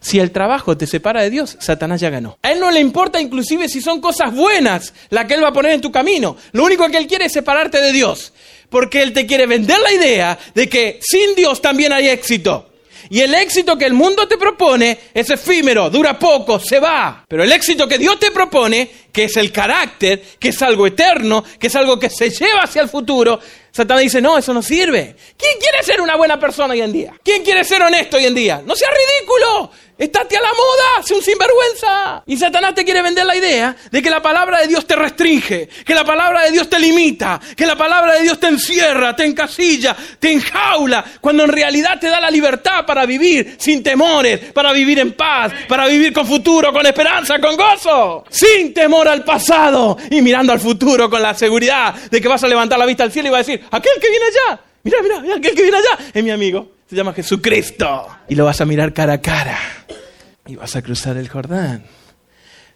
si 0.00 0.18
el 0.18 0.32
trabajo 0.32 0.76
te 0.76 0.86
separa 0.86 1.22
de 1.22 1.30
Dios, 1.30 1.56
Satanás 1.60 2.00
ya 2.00 2.10
ganó. 2.10 2.38
A 2.42 2.52
él 2.52 2.60
no 2.60 2.70
le 2.70 2.80
importa 2.80 3.20
inclusive 3.20 3.68
si 3.68 3.80
son 3.80 4.00
cosas 4.00 4.34
buenas 4.34 4.92
las 5.10 5.26
que 5.26 5.34
él 5.34 5.44
va 5.44 5.48
a 5.48 5.52
poner 5.52 5.72
en 5.72 5.80
tu 5.80 5.92
camino. 5.92 6.36
Lo 6.52 6.64
único 6.64 6.88
que 6.88 6.98
él 6.98 7.06
quiere 7.06 7.26
es 7.26 7.32
separarte 7.32 7.80
de 7.80 7.92
Dios. 7.92 8.32
Porque 8.68 9.02
él 9.02 9.12
te 9.12 9.26
quiere 9.26 9.46
vender 9.46 9.78
la 9.80 9.92
idea 9.92 10.38
de 10.54 10.68
que 10.68 10.98
sin 11.00 11.34
Dios 11.34 11.62
también 11.62 11.92
hay 11.92 12.08
éxito. 12.08 12.70
Y 13.10 13.20
el 13.20 13.34
éxito 13.34 13.76
que 13.76 13.84
el 13.84 13.92
mundo 13.92 14.26
te 14.26 14.38
propone 14.38 14.98
es 15.12 15.28
efímero, 15.30 15.90
dura 15.90 16.18
poco, 16.18 16.58
se 16.58 16.80
va. 16.80 17.24
Pero 17.28 17.42
el 17.42 17.52
éxito 17.52 17.86
que 17.86 17.98
Dios 17.98 18.18
te 18.18 18.30
propone, 18.30 18.90
que 19.12 19.24
es 19.24 19.36
el 19.36 19.52
carácter, 19.52 20.22
que 20.38 20.48
es 20.48 20.62
algo 20.62 20.86
eterno, 20.86 21.44
que 21.58 21.66
es 21.66 21.76
algo 21.76 21.98
que 21.98 22.10
se 22.10 22.30
lleva 22.30 22.62
hacia 22.62 22.82
el 22.82 22.88
futuro, 22.88 23.38
Satanás 23.74 24.04
dice, 24.04 24.20
no, 24.20 24.38
eso 24.38 24.54
no 24.54 24.62
sirve. 24.62 25.16
¿Quién 25.36 25.58
quiere 25.58 25.82
ser 25.82 26.00
una 26.00 26.14
buena 26.14 26.38
persona 26.38 26.74
hoy 26.74 26.80
en 26.80 26.92
día? 26.92 27.14
¿Quién 27.24 27.42
quiere 27.42 27.64
ser 27.64 27.82
honesto 27.82 28.18
hoy 28.18 28.26
en 28.26 28.34
día? 28.34 28.62
No 28.64 28.76
seas 28.76 28.92
ridículo. 28.92 29.72
Estate 29.96 30.36
a 30.36 30.40
la 30.40 30.48
moda, 30.48 31.04
sé 31.04 31.14
un 31.14 31.22
sinvergüenza. 31.22 32.24
Y 32.26 32.36
Satanás 32.36 32.74
te 32.74 32.84
quiere 32.84 33.00
vender 33.00 33.24
la 33.24 33.36
idea 33.36 33.76
de 33.92 34.02
que 34.02 34.10
la 34.10 34.20
palabra 34.20 34.60
de 34.60 34.66
Dios 34.66 34.84
te 34.86 34.96
restringe, 34.96 35.68
que 35.84 35.94
la 35.94 36.04
palabra 36.04 36.42
de 36.42 36.50
Dios 36.50 36.68
te 36.68 36.80
limita, 36.80 37.40
que 37.56 37.64
la 37.64 37.76
palabra 37.76 38.14
de 38.14 38.22
Dios 38.22 38.40
te 38.40 38.48
encierra, 38.48 39.14
te 39.14 39.24
encasilla, 39.24 39.96
te 40.18 40.32
enjaula, 40.32 41.04
cuando 41.20 41.44
en 41.44 41.50
realidad 41.50 42.00
te 42.00 42.08
da 42.08 42.20
la 42.20 42.30
libertad 42.30 42.84
para 42.84 43.06
vivir 43.06 43.54
sin 43.58 43.84
temores, 43.84 44.52
para 44.52 44.72
vivir 44.72 44.98
en 44.98 45.12
paz, 45.12 45.52
para 45.68 45.86
vivir 45.86 46.12
con 46.12 46.26
futuro, 46.26 46.72
con 46.72 46.84
esperanza, 46.84 47.38
con 47.38 47.56
gozo, 47.56 48.24
sin 48.28 48.74
temor 48.74 49.06
al 49.06 49.22
pasado 49.22 49.96
y 50.10 50.20
mirando 50.22 50.52
al 50.52 50.58
futuro 50.58 51.08
con 51.08 51.22
la 51.22 51.34
seguridad 51.34 51.94
de 51.94 52.20
que 52.20 52.26
vas 52.26 52.42
a 52.42 52.48
levantar 52.48 52.80
la 52.80 52.86
vista 52.86 53.04
al 53.04 53.12
cielo 53.12 53.28
y 53.28 53.30
vas 53.30 53.46
a 53.46 53.52
decir, 53.52 53.63
aquel 53.70 53.92
que 54.00 54.10
viene 54.10 54.24
allá, 54.26 54.60
mira, 54.82 54.98
mira, 55.02 55.36
aquel 55.36 55.54
que 55.54 55.62
viene 55.62 55.76
allá 55.76 55.98
es 56.12 56.24
mi 56.24 56.30
amigo 56.30 56.74
se 56.88 56.96
llama 56.96 57.12
Jesucristo. 57.12 58.06
Y 58.28 58.34
lo 58.34 58.44
vas 58.44 58.60
a 58.60 58.64
mirar 58.66 58.92
cara 58.92 59.14
a 59.14 59.20
cara. 59.20 59.58
Y 60.46 60.56
vas 60.56 60.76
a 60.76 60.82
cruzar 60.82 61.16
el 61.16 61.28
Jordán. 61.28 61.84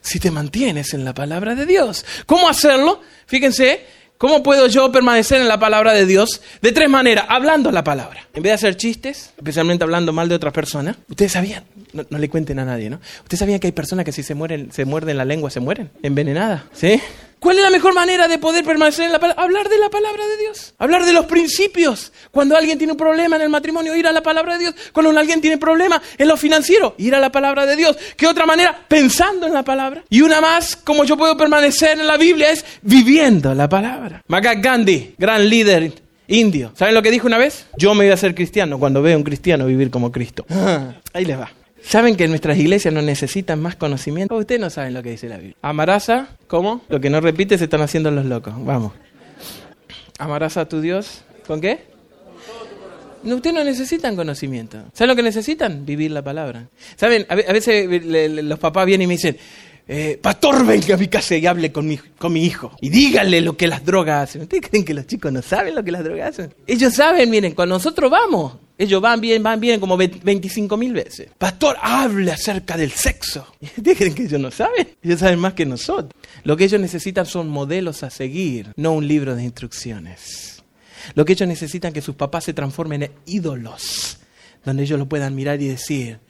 Si 0.01 0.19
te 0.19 0.31
mantienes 0.31 0.95
en 0.95 1.05
la 1.05 1.15
palabra 1.15 1.55
de 1.55 1.67
Dios. 1.67 2.05
¿Cómo 2.27 2.49
hacerlo? 2.49 3.03
Fíjense, 3.27 3.85
¿cómo 4.17 4.43
puedo 4.43 4.67
yo 4.67 4.91
permanecer 4.91 5.41
en 5.41 5.49
la 5.49 5.61
palabra 5.61 5.93
de 5.93 6.07
Dios? 6.07 6.41
De 6.63 6.73
tres 6.73 6.89
maneras. 6.89 7.27
Hablando 7.29 7.71
la 7.71 7.85
palabra. 7.85 8.27
En 8.33 8.43
vez 8.43 8.51
de 8.51 8.55
hacer 8.55 8.77
chistes, 8.77 9.33
especialmente 9.37 9.85
hablando 9.85 10.13
mal 10.13 10.29
de 10.29 10.35
otras 10.35 10.55
personas. 10.55 10.97
Ustedes 11.09 11.33
sabían, 11.33 11.65
no, 11.93 12.07
no 12.09 12.19
le 12.19 12.29
cuenten 12.31 12.59
a 12.59 12.65
nadie, 12.65 12.89
¿no? 12.89 13.01
Ustedes 13.23 13.41
sabían 13.41 13.61
que 13.61 13.67
hay 13.67 13.73
personas 13.73 14.05
que 14.05 14.13
si 14.13 14.23
se 14.23 14.35
mueren, 14.35 14.73
se 14.73 14.85
muerden 14.85 15.19
la 15.19 15.25
lengua, 15.27 15.51
se 15.51 15.61
mueren. 15.61 15.91
Envenenadas. 16.03 16.63
¿Sí? 16.73 17.01
¿Cuál 17.39 17.59
es 17.59 17.63
la 17.63 17.71
mejor 17.71 17.95
manera 17.95 18.27
de 18.27 18.39
poder 18.39 18.65
permanecer 18.65 19.07
en 19.07 19.13
la 19.13 19.21
palabra? 19.21 19.43
Hablar 19.43 19.69
de 19.69 19.79
la 19.79 19.89
palabra 19.89 20.27
de 20.27 20.37
Dios. 20.39 20.75
Hablar 20.79 21.05
de 21.05 21.13
los 21.13 21.27
principios. 21.27 22.13
Cuando 22.31 22.57
alguien 22.57 22.79
tiene 22.79 22.93
un 22.93 22.97
problema 22.97 23.37
en 23.37 23.43
el 23.43 23.49
matrimonio, 23.49 23.95
ir 23.95 24.07
a 24.07 24.13
la 24.13 24.23
palabra 24.23 24.55
de 24.55 24.61
Dios. 24.61 24.75
Cuando 24.93 25.17
alguien 25.19 25.41
tiene 25.41 25.59
problema 25.59 26.01
en 26.17 26.29
lo 26.29 26.37
financiero, 26.37 26.95
ir 26.99 27.15
a 27.15 27.21
la 27.21 27.31
palabra 27.31 27.67
de 27.67 27.77
Dios. 27.77 27.97
¿Qué 28.17 28.27
otra 28.27 28.47
manera? 28.47 28.87
Pensando 28.89 29.47
en 29.47 29.55
la 29.55 29.63
palabra. 29.63 30.03
Y 30.11 30.21
una 30.21 30.41
más, 30.41 30.77
como 30.77 31.05
yo 31.05 31.17
puedo 31.17 31.37
permanecer 31.37 31.99
en 31.99 32.07
la 32.07 32.17
Biblia, 32.17 32.51
es 32.51 32.65
viviendo 32.83 33.55
la 33.55 33.69
palabra. 33.69 34.23
Mahatma 34.27 34.55
Gandhi, 34.55 35.15
gran 35.17 35.49
líder 35.49 35.93
indio. 36.27 36.73
¿Saben 36.75 36.95
lo 36.95 37.03
que 37.03 37.11
dijo 37.11 37.27
una 37.27 37.39
vez? 37.39 37.67
Yo 37.77 37.95
me 37.95 38.05
voy 38.05 38.13
a 38.13 38.17
ser 38.17 38.35
cristiano 38.35 38.79
cuando 38.79 39.03
veo 39.03 39.15
a 39.15 39.19
un 39.19 39.25
cristiano 39.25 39.67
vivir 39.67 39.91
como 39.91 40.13
Cristo. 40.13 40.45
ahí 41.13 41.25
les 41.25 41.39
va. 41.39 41.51
¿Saben 41.83 42.17
que 42.17 42.29
nuestras 42.29 42.59
iglesias 42.59 42.93
no 42.93 43.03
necesitan 43.03 43.61
más 43.61 43.77
conocimiento? 43.77 44.37
Ustedes 44.37 44.61
no 44.61 44.71
saben 44.71 44.95
lo 44.95 45.03
que 45.03 45.11
dice 45.11 45.29
la 45.29 45.37
Biblia. 45.37 45.57
Amarás 45.63 46.09
a, 46.11 46.29
¿cómo? 46.47 46.83
Lo 46.89 47.01
que 47.01 47.11
no 47.11 47.21
repite 47.21 47.57
se 47.57 47.65
están 47.65 47.81
haciendo 47.81 48.11
los 48.11 48.27
locos. 48.27 48.55
Vamos. 48.59 48.93
Amarás 50.19 50.57
a 50.57 50.69
tu 50.69 50.81
Dios. 50.81 51.23
¿Con 51.47 51.61
qué? 51.61 51.81
No, 53.23 53.37
ustedes 53.37 53.55
no 53.55 53.65
necesitan 53.65 54.17
conocimiento. 54.17 54.79
¿Saben 54.93 55.09
lo 55.09 55.17
que 55.17 55.23
necesitan? 55.23 55.85
Vivir 55.85 56.11
la 56.11 56.23
palabra. 56.23 56.69
¿Saben? 56.97 57.27
A 57.29 57.35
veces 57.35 57.89
los 58.45 58.59
papás 58.59 58.87
vienen 58.87 59.05
y 59.05 59.09
me 59.09 59.15
dicen, 59.15 59.37
eh, 59.91 60.19
pastor, 60.21 60.67
venga 60.67 60.95
a 60.95 60.99
mi 60.99 61.09
casa 61.09 61.35
y 61.37 61.47
hable 61.47 61.73
con 61.73 61.87
mi, 61.87 61.97
con 61.97 62.33
mi 62.33 62.45
hijo. 62.45 62.77
Y 62.81 62.91
díganle 62.91 63.41
lo 63.41 63.57
que 63.57 63.67
las 63.67 63.85
drogas 63.85 64.29
hacen. 64.29 64.43
¿Ustedes 64.43 64.69
creen 64.69 64.85
que 64.85 64.95
los 64.95 65.07
chicos 65.07 65.33
no 65.33 65.41
saben 65.41 65.75
lo 65.75 65.83
que 65.83 65.91
las 65.91 66.05
drogas 66.05 66.29
hacen? 66.31 66.55
Ellos 66.67 66.95
saben, 66.95 67.31
miren, 67.31 67.55
cuando 67.55 67.77
nosotros 67.77 68.11
vamos, 68.11 68.57
ellos 68.79 69.03
van 69.03 69.21
bien, 69.21 69.43
van 69.43 69.59
bien 69.59 69.81
como 69.81 69.97
25 69.97 70.77
mil 70.77 70.93
veces. 70.93 71.29
Pastor, 71.37 71.77
hable 71.83 72.31
acerca 72.31 72.77
del 72.77 72.93
sexo. 72.93 73.45
¿Ustedes 73.61 73.99
creen 73.99 74.15
que 74.15 74.23
ellos 74.23 74.41
no 74.41 74.53
saben? 74.53 74.89
Ellos 75.03 75.19
saben 75.19 75.41
más 75.41 75.55
que 75.55 75.67
nosotros. 75.67 76.15
Lo 76.45 76.57
que 76.57 76.65
ellos 76.65 76.81
necesitan 76.81 77.27
son 77.27 77.49
modelos 77.49 78.05
a 78.05 78.11
seguir, 78.11 78.73
no 78.77 78.93
un 78.93 79.09
libro 79.09 79.35
de 79.35 79.43
instrucciones. 79.43 80.63
Lo 81.15 81.25
que 81.25 81.33
ellos 81.33 81.49
necesitan 81.49 81.89
es 81.89 81.95
que 81.95 82.03
sus 82.03 82.15
papás 82.15 82.45
se 82.45 82.55
transformen 82.55 83.03
en 83.03 83.13
ídolos, 83.27 84.19
donde 84.65 84.85
ellos 84.85 84.99
lo 84.99 85.09
puedan 85.09 85.35
mirar 85.35 85.61
y 85.61 85.67
decir, 85.67 86.21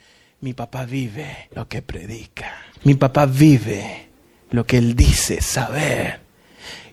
mi 0.40 0.54
papá 0.54 0.86
vive 0.86 1.48
lo 1.54 1.68
que 1.68 1.82
predica. 1.82 2.62
Mi 2.84 2.94
papá 2.94 3.26
vive 3.26 4.08
lo 4.50 4.64
que 4.64 4.78
él 4.78 4.96
dice 4.96 5.42
saber. 5.42 6.27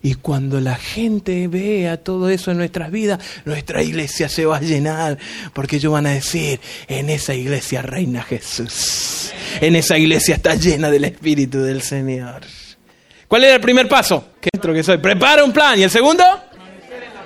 Y 0.05 0.13
cuando 0.13 0.61
la 0.61 0.75
gente 0.75 1.47
vea 1.47 1.97
todo 1.97 2.29
eso 2.29 2.51
en 2.51 2.57
nuestras 2.57 2.91
vidas, 2.91 3.19
nuestra 3.43 3.81
iglesia 3.81 4.29
se 4.29 4.45
va 4.45 4.57
a 4.57 4.61
llenar, 4.61 5.17
porque 5.51 5.77
ellos 5.77 5.91
van 5.91 6.05
a 6.05 6.11
decir, 6.11 6.59
en 6.87 7.09
esa 7.09 7.33
iglesia 7.33 7.81
reina 7.81 8.21
Jesús. 8.21 9.31
En 9.61 9.75
esa 9.75 9.97
iglesia 9.97 10.35
está 10.35 10.53
llena 10.53 10.91
del 10.91 11.05
Espíritu 11.05 11.63
del 11.63 11.81
Señor. 11.81 12.43
¿Cuál 13.27 13.45
era 13.45 13.55
el 13.55 13.61
primer 13.61 13.87
paso? 13.87 14.33
¿Qué 14.39 14.51
que 14.51 14.83
soy? 14.83 14.99
Prepara 14.99 15.43
un 15.43 15.51
plan. 15.51 15.79
¿Y 15.79 15.81
el 15.81 15.89
segundo? 15.89 16.23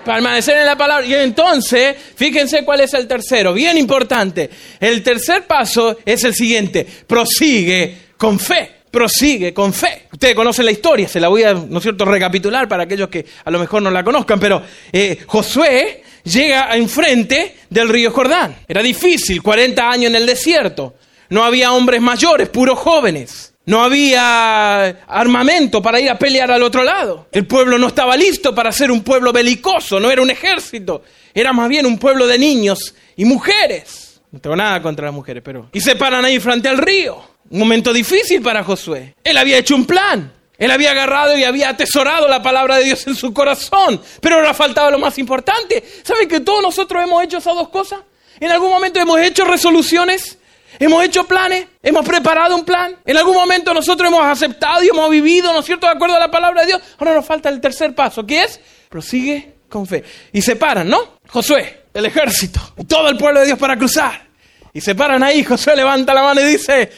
Permanecer 0.06 0.60
en 0.60 0.66
la 0.66 0.78
palabra. 0.78 1.06
Y 1.06 1.14
entonces, 1.16 1.98
fíjense 2.16 2.64
cuál 2.64 2.80
es 2.80 2.94
el 2.94 3.08
tercero, 3.08 3.52
bien 3.52 3.78
importante. 3.78 4.50
El 4.80 5.04
tercer 5.04 5.46
paso 5.46 5.98
es 6.06 6.24
el 6.24 6.34
siguiente, 6.34 6.88
prosigue 7.06 8.14
con 8.16 8.40
fe. 8.40 8.79
Prosigue 8.92 9.54
con 9.54 9.74
fe. 9.74 10.08
Ustedes 10.12 10.36
conocen 10.36 10.66
la 10.66 10.72
historia, 10.72 11.08
se 11.08 11.20
la 11.20 11.28
voy 11.28 11.44
a, 11.44 11.54
¿no 11.54 11.80
cierto?, 11.80 12.06
recapitular 12.06 12.68
para 12.68 12.84
aquellos 12.84 13.10
que 13.10 13.26
a 13.46 13.52
lo 13.52 13.60
mejor 13.60 13.82
no 13.82 13.92
la 13.92 14.04
conozcan, 14.04 14.40
pero 14.40 14.62
eh, 14.92 15.20
Josué 15.28 16.04
llega 16.24 16.76
enfrente 16.76 17.58
del 17.70 17.90
río 17.90 18.12
Jordán. 18.12 18.56
Era 18.68 18.82
difícil, 18.82 19.42
40 19.42 19.90
años 19.90 20.10
en 20.10 20.16
el 20.16 20.26
desierto. 20.26 20.96
No 21.30 21.44
había 21.44 21.72
hombres 21.72 22.02
mayores, 22.02 22.50
puros 22.50 22.80
jóvenes. 22.80 23.54
No 23.66 23.84
había 23.84 24.88
armamento 25.08 25.80
para 25.80 26.00
ir 26.00 26.10
a 26.10 26.18
pelear 26.18 26.50
al 26.50 26.64
otro 26.64 26.84
lado. 26.84 27.28
El 27.32 27.46
pueblo 27.46 27.78
no 27.78 27.88
estaba 27.88 28.18
listo 28.18 28.56
para 28.56 28.72
ser 28.72 28.90
un 28.90 29.04
pueblo 29.04 29.32
belicoso, 29.32 30.00
no 30.00 30.10
era 30.10 30.24
un 30.24 30.32
ejército. 30.32 31.04
Era 31.36 31.54
más 31.54 31.70
bien 31.70 31.86
un 31.86 32.00
pueblo 32.00 32.26
de 32.26 32.40
niños 32.40 32.96
y 33.16 33.26
mujeres. 33.26 34.22
No 34.32 34.40
tengo 34.40 34.56
nada 34.56 34.82
contra 34.82 35.06
las 35.06 35.14
mujeres, 35.14 35.44
pero... 35.46 35.70
Y 35.72 35.82
se 35.82 35.96
paran 35.96 36.26
ahí 36.26 36.40
frente 36.40 36.68
al 36.68 36.80
río. 36.80 37.22
Un 37.50 37.60
momento 37.60 37.92
difícil 37.94 38.42
para 38.42 38.64
Josué. 38.64 39.16
Él 39.24 39.38
había 39.38 39.58
hecho 39.58 39.76
un 39.76 39.86
plan. 39.86 40.34
Él 40.58 40.72
había 40.72 40.92
agarrado 40.92 41.38
y 41.38 41.44
había 41.44 41.70
atesorado 41.70 42.28
la 42.28 42.42
palabra 42.42 42.78
de 42.78 42.84
Dios 42.84 43.08
en 43.08 43.16
su 43.16 43.34
corazón. 43.34 44.02
Pero 44.22 44.36
ahora 44.36 44.54
faltaba 44.54 44.92
lo 44.92 45.00
más 45.00 45.18
importante. 45.18 45.84
¿Saben 46.04 46.28
que 46.28 46.42
todos 46.42 46.62
nosotros 46.62 47.04
hemos 47.04 47.24
hecho 47.24 47.38
esas 47.38 47.56
dos 47.56 47.70
cosas? 47.70 48.02
En 48.40 48.52
algún 48.52 48.70
momento 48.70 49.00
hemos 49.00 49.20
hecho 49.20 49.46
resoluciones 49.46 50.40
Hemos 50.78 51.04
hecho 51.04 51.24
planes, 51.26 51.66
hemos 51.82 52.06
preparado 52.06 52.56
un 52.56 52.64
plan. 52.64 52.96
En 53.06 53.18
algún 53.18 53.34
momento 53.34 53.74
nosotros 53.74 54.08
hemos 54.08 54.24
aceptado 54.24 54.84
y 54.84 54.90
hemos 54.90 55.10
vivido, 55.10 55.52
¿no 55.52 55.60
es 55.60 55.66
cierto?, 55.66 55.88
de 55.88 55.94
acuerdo 55.94 56.16
a 56.16 56.20
la 56.20 56.30
palabra 56.30 56.62
de 56.62 56.68
Dios. 56.68 56.82
Ahora 56.98 57.16
nos 57.16 57.26
falta 57.26 57.50
el 57.50 57.60
tercer 57.60 57.96
paso, 57.96 58.26
que 58.26 58.44
es 58.44 58.60
prosigue 58.88 59.56
con 59.68 59.88
fe. 59.88 60.04
Y 60.32 60.42
se 60.42 60.56
paran, 60.56 60.88
¿no? 60.88 61.18
Josué, 61.28 61.86
el 61.94 62.06
ejército, 62.06 62.60
todo 62.88 63.10
el 63.10 63.18
pueblo 63.18 63.40
de 63.40 63.48
Dios 63.48 63.58
para 63.58 63.78
cruzar. 63.78 64.28
Y 64.72 64.82
se 64.82 64.94
paran 64.94 65.24
ahí, 65.24 65.44
Josué 65.44 65.76
levanta 65.76 66.14
la 66.14 66.22
mano 66.22 66.42
y 66.42 66.46
dice, 66.46 66.92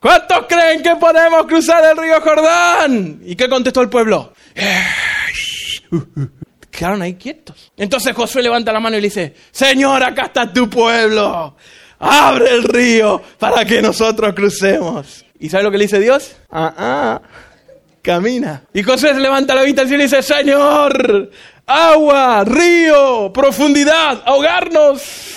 ¿cuántos 0.00 0.46
creen 0.48 0.82
que 0.82 0.96
podemos 0.96 1.46
cruzar 1.46 1.84
el 1.84 1.96
río 1.96 2.20
Jordán? 2.20 3.20
¿Y 3.24 3.36
qué 3.36 3.48
contestó 3.48 3.80
el 3.80 3.88
pueblo? 3.88 4.32
Quedaron 6.70 7.02
ahí 7.02 7.14
quietos. 7.14 7.72
Entonces 7.76 8.14
Josué 8.14 8.42
levanta 8.42 8.72
la 8.72 8.80
mano 8.80 8.96
y 8.96 9.00
le 9.00 9.08
dice, 9.08 9.34
Señor, 9.50 10.02
acá 10.02 10.26
está 10.26 10.52
tu 10.52 10.68
pueblo 10.68 11.56
abre 11.98 12.50
el 12.54 12.64
río 12.64 13.22
para 13.38 13.64
que 13.64 13.82
nosotros 13.82 14.34
crucemos. 14.34 15.24
¿Y 15.38 15.48
sabe 15.48 15.64
lo 15.64 15.70
que 15.70 15.78
le 15.78 15.84
dice 15.84 16.00
Dios? 16.00 16.36
Ah, 16.50 16.74
ah, 16.76 17.22
camina. 18.02 18.62
Y 18.72 18.82
José 18.82 19.14
se 19.14 19.20
levanta 19.20 19.54
la 19.54 19.62
vista 19.62 19.82
y 19.82 19.88
le 19.88 20.04
dice, 20.04 20.22
Señor, 20.22 21.30
agua, 21.66 22.44
río, 22.44 23.32
profundidad, 23.32 24.22
ahogarnos. 24.24 25.27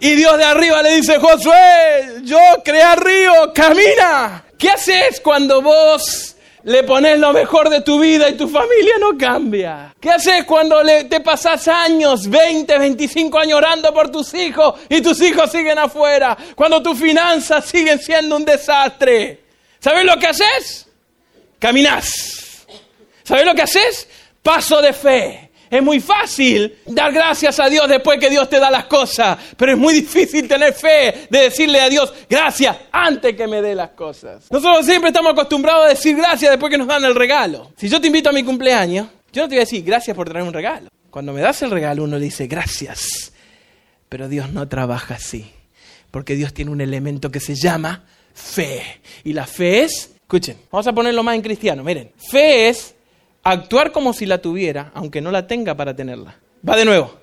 Y 0.00 0.14
Dios 0.14 0.38
de 0.38 0.44
arriba 0.44 0.82
le 0.82 0.96
dice, 0.96 1.18
Josué, 1.18 2.20
yo 2.22 2.38
creé 2.64 2.94
río, 2.96 3.52
camina. 3.52 4.44
¿Qué 4.56 4.70
haces 4.70 5.20
cuando 5.20 5.60
vos 5.60 6.36
le 6.62 6.84
pones 6.84 7.18
lo 7.18 7.32
mejor 7.32 7.68
de 7.68 7.80
tu 7.80 7.98
vida 7.98 8.28
y 8.28 8.36
tu 8.36 8.48
familia 8.48 8.94
no 9.00 9.18
cambia? 9.18 9.94
¿Qué 10.00 10.10
haces 10.10 10.44
cuando 10.44 10.82
le, 10.84 11.04
te 11.04 11.20
pasas 11.20 11.66
años, 11.66 12.28
20, 12.28 12.78
25 12.78 13.38
años 13.38 13.58
orando 13.58 13.92
por 13.92 14.10
tus 14.10 14.34
hijos 14.34 14.74
y 14.88 15.00
tus 15.00 15.20
hijos 15.20 15.50
siguen 15.50 15.78
afuera? 15.78 16.36
Cuando 16.54 16.80
tus 16.80 16.98
finanzas 16.98 17.64
siguen 17.64 17.98
siendo 17.98 18.36
un 18.36 18.44
desastre. 18.44 19.40
¿Sabes 19.80 20.04
lo 20.04 20.16
que 20.16 20.28
haces? 20.28 20.86
Caminás. 21.58 22.66
¿Sabes 23.24 23.44
lo 23.44 23.54
que 23.54 23.62
haces? 23.62 24.08
Paso 24.42 24.80
de 24.80 24.92
fe. 24.92 25.47
Es 25.70 25.82
muy 25.82 26.00
fácil 26.00 26.76
dar 26.86 27.12
gracias 27.12 27.60
a 27.60 27.68
Dios 27.68 27.88
después 27.88 28.18
que 28.18 28.30
Dios 28.30 28.48
te 28.48 28.58
da 28.58 28.70
las 28.70 28.84
cosas, 28.84 29.38
pero 29.56 29.72
es 29.72 29.78
muy 29.78 29.94
difícil 29.94 30.48
tener 30.48 30.72
fe 30.72 31.26
de 31.28 31.38
decirle 31.40 31.80
a 31.80 31.88
Dios 31.88 32.12
gracias 32.28 32.76
antes 32.90 33.36
que 33.36 33.46
me 33.46 33.60
dé 33.60 33.74
las 33.74 33.90
cosas. 33.90 34.50
Nosotros 34.50 34.86
siempre 34.86 35.08
estamos 35.08 35.32
acostumbrados 35.32 35.86
a 35.86 35.88
decir 35.90 36.16
gracias 36.16 36.50
después 36.50 36.70
que 36.70 36.78
nos 36.78 36.86
dan 36.86 37.04
el 37.04 37.14
regalo. 37.14 37.72
Si 37.76 37.88
yo 37.88 38.00
te 38.00 38.06
invito 38.06 38.30
a 38.30 38.32
mi 38.32 38.42
cumpleaños, 38.42 39.08
yo 39.32 39.42
no 39.42 39.48
te 39.48 39.54
voy 39.54 39.58
a 39.58 39.64
decir 39.64 39.84
gracias 39.84 40.16
por 40.16 40.28
traer 40.28 40.46
un 40.46 40.54
regalo. 40.54 40.88
Cuando 41.10 41.32
me 41.32 41.40
das 41.40 41.62
el 41.62 41.70
regalo 41.70 42.04
uno 42.04 42.18
dice 42.18 42.46
gracias, 42.46 43.32
pero 44.08 44.28
Dios 44.28 44.52
no 44.52 44.68
trabaja 44.68 45.14
así, 45.14 45.50
porque 46.10 46.34
Dios 46.34 46.54
tiene 46.54 46.70
un 46.70 46.80
elemento 46.80 47.30
que 47.30 47.40
se 47.40 47.54
llama 47.54 48.04
fe. 48.34 49.00
Y 49.24 49.32
la 49.32 49.46
fe 49.46 49.84
es, 49.84 50.14
escuchen, 50.22 50.56
vamos 50.70 50.86
a 50.86 50.92
ponerlo 50.92 51.22
más 51.22 51.34
en 51.34 51.42
cristiano, 51.42 51.82
miren, 51.82 52.12
fe 52.16 52.68
es 52.68 52.94
actuar 53.50 53.92
como 53.92 54.12
si 54.12 54.26
la 54.26 54.38
tuviera, 54.38 54.90
aunque 54.94 55.20
no 55.20 55.30
la 55.30 55.46
tenga 55.46 55.74
para 55.74 55.94
tenerla. 55.94 56.36
Va 56.68 56.76
de 56.76 56.84
nuevo. 56.84 57.14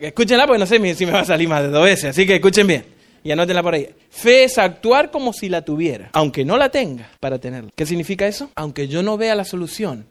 Escúchenla 0.00 0.46
porque 0.46 0.58
no 0.58 0.66
sé 0.66 0.94
si 0.94 1.06
me 1.06 1.12
va 1.12 1.20
a 1.20 1.24
salir 1.24 1.48
más 1.48 1.62
de 1.62 1.68
dos 1.68 1.84
veces, 1.84 2.06
así 2.06 2.26
que 2.26 2.36
escuchen 2.36 2.66
bien 2.66 2.98
y 3.22 3.30
anótenla 3.30 3.62
por 3.62 3.74
ahí. 3.74 3.88
Fe 4.10 4.44
es 4.44 4.58
actuar 4.58 5.10
como 5.10 5.32
si 5.32 5.48
la 5.48 5.62
tuviera, 5.62 6.10
aunque 6.12 6.44
no 6.44 6.56
la 6.56 6.70
tenga 6.70 7.10
para 7.20 7.38
tenerla. 7.38 7.70
¿Qué 7.74 7.86
significa 7.86 8.26
eso? 8.26 8.50
Aunque 8.54 8.88
yo 8.88 9.02
no 9.02 9.16
vea 9.16 9.34
la 9.34 9.44
solución, 9.44 10.06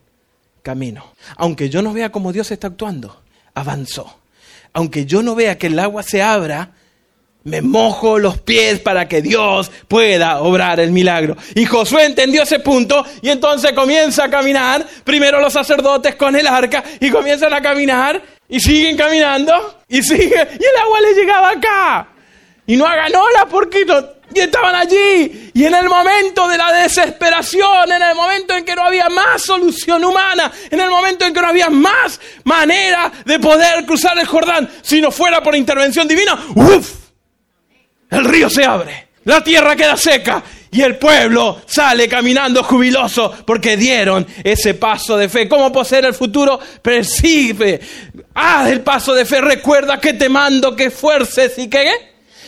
camino. 0.61 1.13
Aunque 1.35 1.69
yo 1.69 1.81
no 1.81 1.93
vea 1.93 2.11
cómo 2.11 2.31
Dios 2.31 2.51
está 2.51 2.67
actuando, 2.67 3.21
avanzó. 3.53 4.19
Aunque 4.73 5.05
yo 5.05 5.23
no 5.23 5.35
vea 5.35 5.57
que 5.57 5.67
el 5.67 5.79
agua 5.79 6.03
se 6.03 6.21
abra, 6.21 6.73
me 7.47 7.61
mojo 7.61 8.19
los 8.19 8.39
pies 8.39 8.79
para 8.79 9.07
que 9.07 9.21
Dios 9.21 9.71
pueda 9.87 10.41
obrar 10.41 10.81
el 10.81 10.91
milagro. 10.91 11.37
Y 11.55 11.65
Josué 11.65 12.05
entendió 12.05 12.43
ese 12.43 12.59
punto 12.59 13.05
y 13.21 13.29
entonces 13.29 13.71
comienza 13.71 14.25
a 14.25 14.29
caminar. 14.29 14.85
Primero 15.05 15.39
los 15.39 15.53
sacerdotes 15.53 16.15
con 16.15 16.35
el 16.35 16.45
arca 16.45 16.83
y 16.99 17.09
comienzan 17.09 17.53
a 17.53 17.61
caminar 17.61 18.21
y 18.49 18.59
siguen 18.59 18.97
caminando 18.97 19.79
y 19.87 20.03
sigue 20.03 20.47
y 20.59 20.63
el 20.63 20.81
agua 20.83 20.99
le 21.01 21.13
llegaba 21.13 21.49
acá. 21.51 22.07
Y 22.65 22.75
no 22.75 22.85
hagan 22.85 23.15
ola 23.15 23.47
porque 23.49 23.85
y 24.35 24.39
estaban 24.41 24.75
allí. 24.75 25.51
Y 25.53 25.63
en 25.63 25.73
el 25.73 25.87
momento 25.87 26.49
de 26.49 26.57
la 26.57 26.73
desesperación, 26.73 27.89
en 27.89 28.01
el 28.01 28.13
momento 28.13 28.57
en 28.57 28.65
que 28.65 28.75
no 28.75 28.83
había 28.83 29.07
más 29.07 29.41
solución 29.41 30.03
humana, 30.03 30.51
en 30.69 30.81
el 30.81 30.89
momento 30.89 31.23
en 31.23 31.33
que 31.33 31.41
no 31.41 31.47
había 31.47 31.69
más 31.69 32.19
manera 32.43 33.09
de 33.23 33.39
poder 33.39 33.85
cruzar 33.85 34.19
el 34.19 34.27
Jordán, 34.27 34.69
si 34.81 34.99
no 34.99 35.11
fuera 35.11 35.41
por 35.41 35.55
intervención 35.55 36.09
divina, 36.09 36.37
¡uf! 36.53 37.06
El 38.09 38.25
río 38.25 38.49
se 38.49 38.63
abre, 38.63 39.07
la 39.25 39.43
tierra 39.43 39.75
queda 39.75 39.97
seca 39.97 40.41
y 40.71 40.81
el 40.81 40.97
pueblo 40.97 41.61
sale 41.65 42.07
caminando 42.07 42.63
jubiloso 42.63 43.33
porque 43.45 43.75
dieron 43.75 44.25
ese 44.43 44.73
paso 44.73 45.17
de 45.17 45.27
fe. 45.27 45.47
¿Cómo 45.49 45.71
poseer 45.71 46.05
el 46.05 46.13
futuro? 46.13 46.59
Percibe, 46.81 47.79
haz 48.33 48.69
el 48.69 48.81
paso 48.81 49.13
de 49.13 49.25
fe, 49.25 49.41
recuerda 49.41 49.99
que 49.99 50.13
te 50.13 50.29
mando 50.29 50.75
que 50.75 50.89
fuerces 50.89 51.57
y 51.57 51.67
que, 51.67 51.91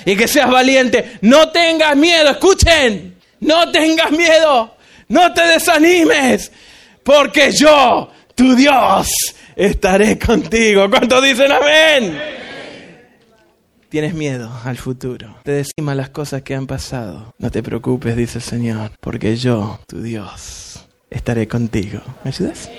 y 0.05 0.15
que 0.15 0.27
seas 0.27 0.49
valiente. 0.49 1.17
No 1.21 1.49
tengas 1.49 1.95
miedo, 1.95 2.29
escuchen, 2.29 3.15
no 3.41 3.71
tengas 3.71 4.11
miedo, 4.11 4.75
no 5.09 5.33
te 5.33 5.41
desanimes, 5.41 6.51
porque 7.03 7.51
yo, 7.51 8.11
tu 8.35 8.55
Dios, 8.55 9.09
estaré 9.55 10.17
contigo. 10.17 10.89
¿Cuántos 10.89 11.23
dicen 11.23 11.51
amén? 11.51 12.48
Tienes 13.89 14.13
miedo 14.13 14.51
al 14.65 14.77
futuro. 14.77 15.35
Te 15.43 15.51
decima 15.51 15.95
las 15.95 16.11
cosas 16.11 16.43
que 16.43 16.53
han 16.53 16.67
pasado. 16.67 17.33
No 17.39 17.49
te 17.49 17.63
preocupes, 17.63 18.15
dice 18.15 18.37
el 18.37 18.43
Señor, 18.43 18.91
porque 18.99 19.35
yo, 19.35 19.79
tu 19.87 19.99
Dios, 20.01 20.85
estaré 21.09 21.47
contigo. 21.47 21.99
¿Me 22.23 22.29
ayudas? 22.29 22.69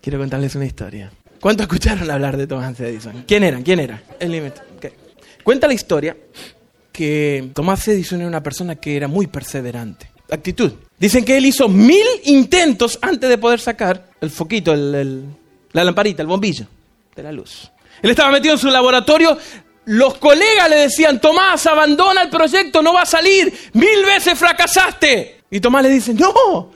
Quiero 0.00 0.18
contarles 0.18 0.54
una 0.54 0.64
historia. 0.64 1.12
¿Cuántos 1.40 1.64
escucharon 1.64 2.10
hablar 2.10 2.38
de 2.38 2.46
Thomas 2.46 2.80
Edison? 2.80 3.24
¿Quién 3.26 3.44
era? 3.44 3.60
¿Quién 3.60 3.80
era? 3.80 4.02
El 4.18 4.32
límite. 4.32 4.62
Okay. 4.78 4.92
Cuenta 5.44 5.66
la 5.66 5.74
historia 5.74 6.16
que 6.90 7.50
Thomas 7.52 7.86
Edison 7.86 8.20
era 8.20 8.28
una 8.28 8.42
persona 8.42 8.76
que 8.76 8.96
era 8.96 9.08
muy 9.08 9.26
perseverante. 9.26 10.10
Actitud. 10.30 10.72
Dicen 10.98 11.22
que 11.22 11.36
él 11.36 11.44
hizo 11.44 11.68
mil 11.68 12.06
intentos 12.24 12.98
antes 13.02 13.28
de 13.28 13.36
poder 13.36 13.60
sacar 13.60 14.08
el 14.22 14.30
foquito, 14.30 14.72
el, 14.72 15.24
la 15.72 15.84
lamparita, 15.84 16.22
el 16.22 16.28
bombillo 16.28 16.66
de 17.14 17.22
la 17.22 17.30
luz. 17.30 17.70
Él 18.02 18.10
estaba 18.10 18.30
metido 18.30 18.54
en 18.54 18.58
su 18.58 18.68
laboratorio. 18.68 19.38
Los 19.86 20.18
colegas 20.18 20.68
le 20.68 20.76
decían, 20.76 21.20
Tomás, 21.20 21.64
abandona 21.66 22.22
el 22.22 22.28
proyecto, 22.28 22.82
no 22.82 22.92
va 22.92 23.02
a 23.02 23.06
salir. 23.06 23.52
Mil 23.72 24.04
veces 24.04 24.38
fracasaste. 24.38 25.42
Y 25.50 25.60
Tomás 25.60 25.84
le 25.84 25.90
dice, 25.90 26.12
no, 26.12 26.72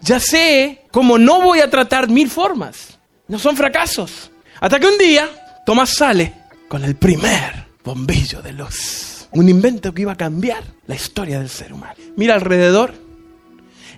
ya 0.00 0.18
sé 0.18 0.82
cómo 0.90 1.16
no 1.16 1.40
voy 1.40 1.60
a 1.60 1.70
tratar 1.70 2.08
mil 2.08 2.28
formas. 2.28 2.98
No 3.28 3.38
son 3.38 3.56
fracasos. 3.56 4.32
Hasta 4.60 4.80
que 4.80 4.86
un 4.86 4.98
día 4.98 5.28
Tomás 5.64 5.94
sale 5.94 6.34
con 6.66 6.84
el 6.84 6.96
primer 6.96 7.66
bombillo 7.84 8.42
de 8.42 8.52
luz. 8.52 9.28
Un 9.30 9.48
invento 9.48 9.94
que 9.94 10.02
iba 10.02 10.12
a 10.12 10.16
cambiar 10.16 10.64
la 10.86 10.96
historia 10.96 11.38
del 11.38 11.48
ser 11.48 11.72
humano. 11.72 11.94
Mira 12.16 12.34
alrededor. 12.34 12.94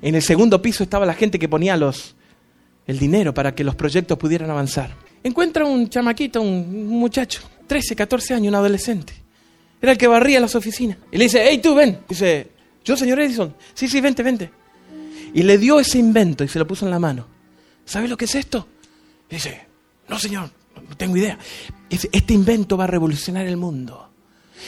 En 0.02 0.14
el 0.14 0.22
segundo 0.22 0.60
piso 0.60 0.82
estaba 0.82 1.06
la 1.06 1.14
gente 1.14 1.38
que 1.38 1.48
ponía 1.48 1.76
los, 1.78 2.16
el 2.86 2.98
dinero 2.98 3.32
para 3.32 3.54
que 3.54 3.64
los 3.64 3.76
proyectos 3.76 4.18
pudieran 4.18 4.50
avanzar. 4.50 4.94
Encuentra 5.22 5.64
un 5.64 5.88
chamaquito, 5.88 6.42
un 6.42 6.88
muchacho, 6.88 7.40
13, 7.66 7.96
14 7.96 8.34
años, 8.34 8.48
un 8.48 8.54
adolescente. 8.54 9.14
Era 9.80 9.92
el 9.92 9.98
que 9.98 10.06
barría 10.06 10.40
las 10.40 10.54
oficinas. 10.54 10.98
Y 11.10 11.16
le 11.16 11.24
dice, 11.24 11.44
hey 11.44 11.58
tú, 11.62 11.74
ven. 11.74 12.00
Dice, 12.08 12.50
yo, 12.84 12.96
señor 12.96 13.20
Edison. 13.20 13.54
Sí, 13.74 13.88
sí, 13.88 14.00
vente, 14.00 14.22
vente. 14.22 14.50
Y 15.34 15.42
le 15.42 15.58
dio 15.58 15.80
ese 15.80 15.98
invento 15.98 16.44
y 16.44 16.48
se 16.48 16.58
lo 16.58 16.66
puso 16.66 16.84
en 16.84 16.90
la 16.90 16.98
mano. 16.98 17.26
¿Sabes 17.84 18.08
lo 18.08 18.16
que 18.16 18.26
es 18.26 18.34
esto? 18.34 18.68
Y 19.28 19.36
dice, 19.36 19.66
no, 20.08 20.18
señor, 20.18 20.50
no 20.88 20.96
tengo 20.96 21.16
idea. 21.16 21.38
Este 21.90 22.34
invento 22.34 22.76
va 22.76 22.84
a 22.84 22.88
revolucionar 22.88 23.46
el 23.46 23.56
mundo. 23.56 24.10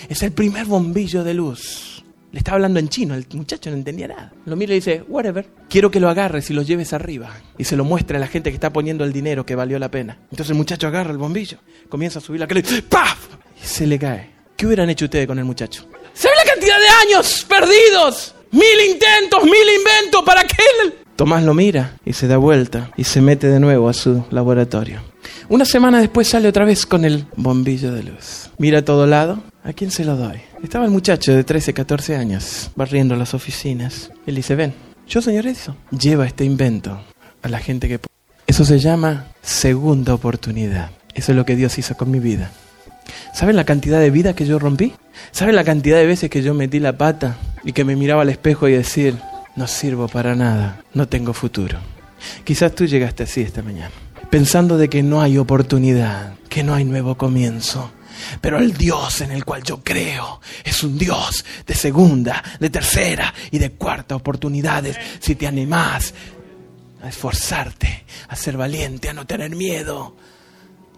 Es 0.08 0.22
el 0.22 0.32
primer 0.32 0.66
bombillo 0.66 1.22
de 1.22 1.34
luz. 1.34 1.93
Le 2.34 2.38
estaba 2.38 2.56
hablando 2.56 2.80
en 2.80 2.88
chino, 2.88 3.14
el 3.14 3.24
muchacho 3.34 3.70
no 3.70 3.76
entendía 3.76 4.08
nada. 4.08 4.32
Lo 4.44 4.56
mira 4.56 4.72
y 4.72 4.78
dice, 4.78 5.04
whatever, 5.06 5.46
quiero 5.70 5.88
que 5.88 6.00
lo 6.00 6.08
agarres 6.08 6.50
y 6.50 6.52
lo 6.52 6.62
lleves 6.62 6.92
arriba. 6.92 7.30
Y 7.58 7.62
se 7.62 7.76
lo 7.76 7.84
muestre 7.84 8.16
a 8.16 8.20
la 8.20 8.26
gente 8.26 8.50
que 8.50 8.54
está 8.54 8.72
poniendo 8.72 9.04
el 9.04 9.12
dinero 9.12 9.46
que 9.46 9.54
valió 9.54 9.78
la 9.78 9.88
pena. 9.88 10.18
Entonces 10.32 10.50
el 10.50 10.56
muchacho 10.56 10.88
agarra 10.88 11.12
el 11.12 11.16
bombillo, 11.18 11.58
comienza 11.88 12.18
a 12.18 12.22
subir 12.22 12.40
la 12.40 12.48
calle, 12.48 12.82
¡paf! 12.82 13.28
Y 13.62 13.64
se 13.64 13.86
le 13.86 14.00
cae. 14.00 14.30
¿Qué 14.56 14.66
hubieran 14.66 14.90
hecho 14.90 15.04
ustedes 15.04 15.28
con 15.28 15.38
el 15.38 15.44
muchacho? 15.44 15.86
¿Saben 16.12 16.36
la 16.44 16.52
cantidad 16.52 16.76
de 16.76 16.88
años 17.06 17.46
perdidos? 17.48 18.34
Mil 18.50 18.80
intentos, 18.90 19.44
mil 19.44 19.78
inventos 19.78 20.24
para 20.26 20.42
que 20.42 20.56
él... 20.82 20.94
Tomás 21.14 21.44
lo 21.44 21.54
mira 21.54 21.98
y 22.04 22.14
se 22.14 22.26
da 22.26 22.36
vuelta 22.36 22.90
y 22.96 23.04
se 23.04 23.20
mete 23.20 23.46
de 23.46 23.60
nuevo 23.60 23.88
a 23.88 23.92
su 23.92 24.24
laboratorio. 24.32 25.02
Una 25.48 25.64
semana 25.64 26.00
después 26.00 26.26
sale 26.26 26.48
otra 26.48 26.64
vez 26.64 26.84
con 26.84 27.04
el 27.04 27.26
bombillo 27.36 27.92
de 27.92 28.02
luz. 28.02 28.50
Mira 28.58 28.80
a 28.80 28.84
todo 28.84 29.06
lado. 29.06 29.40
¿A 29.64 29.72
quién 29.72 29.90
se 29.90 30.04
lo 30.04 30.14
doy? 30.14 30.42
Estaba 30.62 30.84
el 30.84 30.90
muchacho 30.90 31.34
de 31.34 31.42
13, 31.42 31.72
14 31.72 32.16
años 32.16 32.70
barriendo 32.76 33.16
las 33.16 33.32
oficinas. 33.32 34.10
Él 34.26 34.34
dice, 34.34 34.54
ven, 34.54 34.74
yo 35.08 35.22
señor 35.22 35.46
lleva 35.98 36.26
este 36.26 36.44
invento 36.44 37.00
a 37.40 37.48
la 37.48 37.58
gente 37.60 37.88
que... 37.88 37.98
Eso 38.46 38.66
se 38.66 38.78
llama 38.78 39.28
segunda 39.40 40.12
oportunidad. 40.12 40.90
Eso 41.14 41.32
es 41.32 41.36
lo 41.36 41.46
que 41.46 41.56
Dios 41.56 41.78
hizo 41.78 41.96
con 41.96 42.10
mi 42.10 42.18
vida. 42.18 42.50
¿Saben 43.32 43.56
la 43.56 43.64
cantidad 43.64 44.00
de 44.00 44.10
vidas 44.10 44.34
que 44.34 44.44
yo 44.44 44.58
rompí? 44.58 44.92
¿Saben 45.30 45.56
la 45.56 45.64
cantidad 45.64 45.96
de 45.96 46.06
veces 46.06 46.28
que 46.28 46.42
yo 46.42 46.52
metí 46.52 46.78
la 46.78 46.98
pata 46.98 47.38
y 47.64 47.72
que 47.72 47.84
me 47.84 47.96
miraba 47.96 48.20
al 48.20 48.28
espejo 48.28 48.68
y 48.68 48.72
decir, 48.72 49.16
no 49.56 49.66
sirvo 49.66 50.08
para 50.08 50.34
nada, 50.34 50.82
no 50.92 51.08
tengo 51.08 51.32
futuro? 51.32 51.78
Quizás 52.44 52.74
tú 52.74 52.84
llegaste 52.84 53.22
así 53.22 53.40
esta 53.40 53.62
mañana, 53.62 53.92
pensando 54.28 54.76
de 54.76 54.90
que 54.90 55.02
no 55.02 55.22
hay 55.22 55.38
oportunidad, 55.38 56.34
que 56.50 56.62
no 56.62 56.74
hay 56.74 56.84
nuevo 56.84 57.14
comienzo. 57.14 57.90
Pero 58.40 58.58
el 58.58 58.74
Dios 58.74 59.20
en 59.20 59.30
el 59.30 59.44
cual 59.44 59.62
yo 59.62 59.82
creo 59.82 60.40
es 60.64 60.82
un 60.82 60.98
Dios 60.98 61.44
de 61.66 61.74
segunda, 61.74 62.42
de 62.60 62.70
tercera 62.70 63.32
y 63.50 63.58
de 63.58 63.72
cuarta 63.72 64.16
oportunidades. 64.16 64.96
Si 65.20 65.34
te 65.34 65.46
animás 65.46 66.14
a 67.02 67.08
esforzarte, 67.08 68.04
a 68.28 68.36
ser 68.36 68.56
valiente, 68.56 69.08
a 69.08 69.12
no 69.12 69.26
tener 69.26 69.54
miedo 69.54 70.16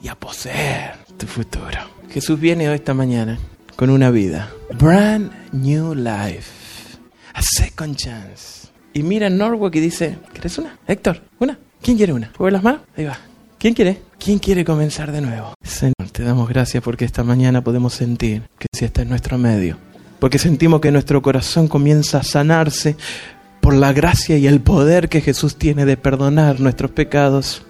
y 0.03 0.09
a 0.09 0.15
poseer 0.15 0.97
tu 1.17 1.27
futuro. 1.27 1.79
Jesús 2.11 2.39
viene 2.39 2.69
hoy 2.69 2.77
esta 2.77 2.95
mañana 2.95 3.39
con 3.77 3.91
una 3.91 4.11
vida. 4.11 4.51
Brand 4.79 5.33
new 5.53 5.95
life. 5.95 6.51
A 7.35 7.43
second 7.43 7.97
chance. 7.97 8.69
Y 8.93 9.03
mira 9.03 9.29
Norwalk 9.29 9.75
y 9.75 9.81
dice, 9.81 10.17
¿quieres 10.33 10.57
una? 10.59 10.79
Héctor, 10.87 11.23
¿una? 11.39 11.59
¿Quién 11.83 11.97
quiere 11.97 12.13
una? 12.13 12.33
¿Mueve 12.39 12.53
las 12.53 12.63
manos? 12.63 12.81
Ahí 12.97 13.05
va. 13.05 13.19
¿Quién 13.67 13.75
quiere? 13.75 13.99
¿Quién 14.21 14.39
quiere 14.39 14.65
comenzar 14.65 15.11
de 15.11 15.21
nuevo? 15.21 15.55
Señor, 15.61 16.09
te 16.13 16.23
damos 16.23 16.49
gracias 16.49 16.85
porque 16.85 17.05
esta 17.05 17.25
mañana 17.25 17.65
podemos 17.65 17.95
sentir 17.95 18.43
que 18.61 18.69
si 18.73 18.85
está 18.85 19.03
en 19.03 19.09
nuestro 19.09 19.39
medio. 19.39 19.77
Porque 20.21 20.39
sentimos 20.39 20.81
que 20.81 20.93
nuestro 20.93 21.21
corazón 21.21 21.67
comienza 21.67 22.19
a 22.19 22.23
sanarse 22.23 22.95
por 23.61 23.75
la 23.75 23.93
gracia 23.93 24.39
y 24.39 24.47
el 24.47 24.61
poder 24.61 25.09
que 25.09 25.21
Jesús 25.21 25.57
tiene 25.57 25.85
de 25.85 25.97
perdonar 25.97 26.61
nuestros 26.61 26.93
pecados. 26.93 27.63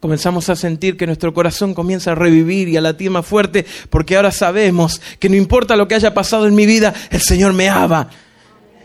Comenzamos 0.00 0.50
a 0.50 0.54
sentir 0.54 0.98
que 0.98 1.06
nuestro 1.06 1.32
corazón 1.32 1.72
comienza 1.72 2.12
a 2.12 2.14
revivir 2.14 2.68
y 2.68 2.76
a 2.76 2.82
latir 2.82 3.10
más 3.10 3.24
fuerte 3.24 3.64
porque 3.88 4.16
ahora 4.16 4.32
sabemos 4.32 5.00
que 5.18 5.30
no 5.30 5.36
importa 5.36 5.76
lo 5.76 5.88
que 5.88 5.94
haya 5.94 6.12
pasado 6.12 6.46
en 6.46 6.54
mi 6.54 6.66
vida, 6.66 6.92
el 7.08 7.22
Señor 7.22 7.54
me 7.54 7.70
ama, 7.70 8.10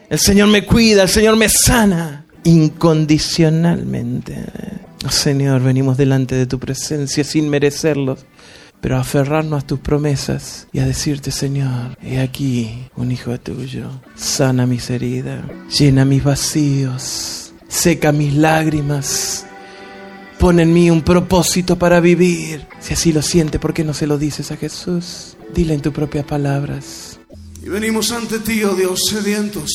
el 0.10 0.18
Señor 0.18 0.48
me 0.48 0.66
cuida, 0.66 1.04
el 1.04 1.10
Señor 1.10 1.36
me 1.36 1.50
sana 1.50 2.21
incondicionalmente. 2.44 4.46
Señor, 5.10 5.64
venimos 5.64 5.98
delante 5.98 6.36
de 6.36 6.46
tu 6.46 6.60
presencia 6.60 7.24
sin 7.24 7.50
merecerlo, 7.50 8.18
pero 8.80 8.98
a 8.98 9.02
aferrarnos 9.02 9.64
a 9.64 9.68
tus 9.68 9.80
promesas 9.80 10.68
y 10.72 10.80
a 10.80 10.86
decirte, 10.86 11.32
Señor, 11.32 11.98
he 12.02 12.20
aquí 12.20 12.88
un 12.96 13.12
hijo 13.12 13.38
tuyo, 13.40 13.90
sana 14.16 14.66
mis 14.66 14.90
heridas, 14.90 15.44
llena 15.78 16.06
mis 16.06 16.24
vacíos, 16.24 17.54
seca 17.68 18.12
mis 18.12 18.36
lágrimas, 18.36 19.46
pone 20.40 20.64
en 20.64 20.74
mí 20.74 20.90
un 20.90 21.02
propósito 21.02 21.78
para 21.78 22.00
vivir. 22.00 22.68
Si 22.80 22.94
así 22.94 23.14
lo 23.14 23.22
siente, 23.22 23.60
¿por 23.60 23.74
qué 23.74 23.84
no 23.84 23.94
se 23.94 24.08
lo 24.08 24.18
dices 24.18 24.52
a 24.52 24.58
Jesús? 24.58 25.38
Dile 25.54 25.74
en 25.74 25.82
tus 25.82 25.94
propias 25.94 26.26
palabras. 26.26 27.20
Y 27.64 27.70
venimos 27.70 28.12
ante 28.12 28.40
ti, 28.40 28.64
oh 28.64 28.74
Dios, 28.74 29.02
sedientos 29.08 29.72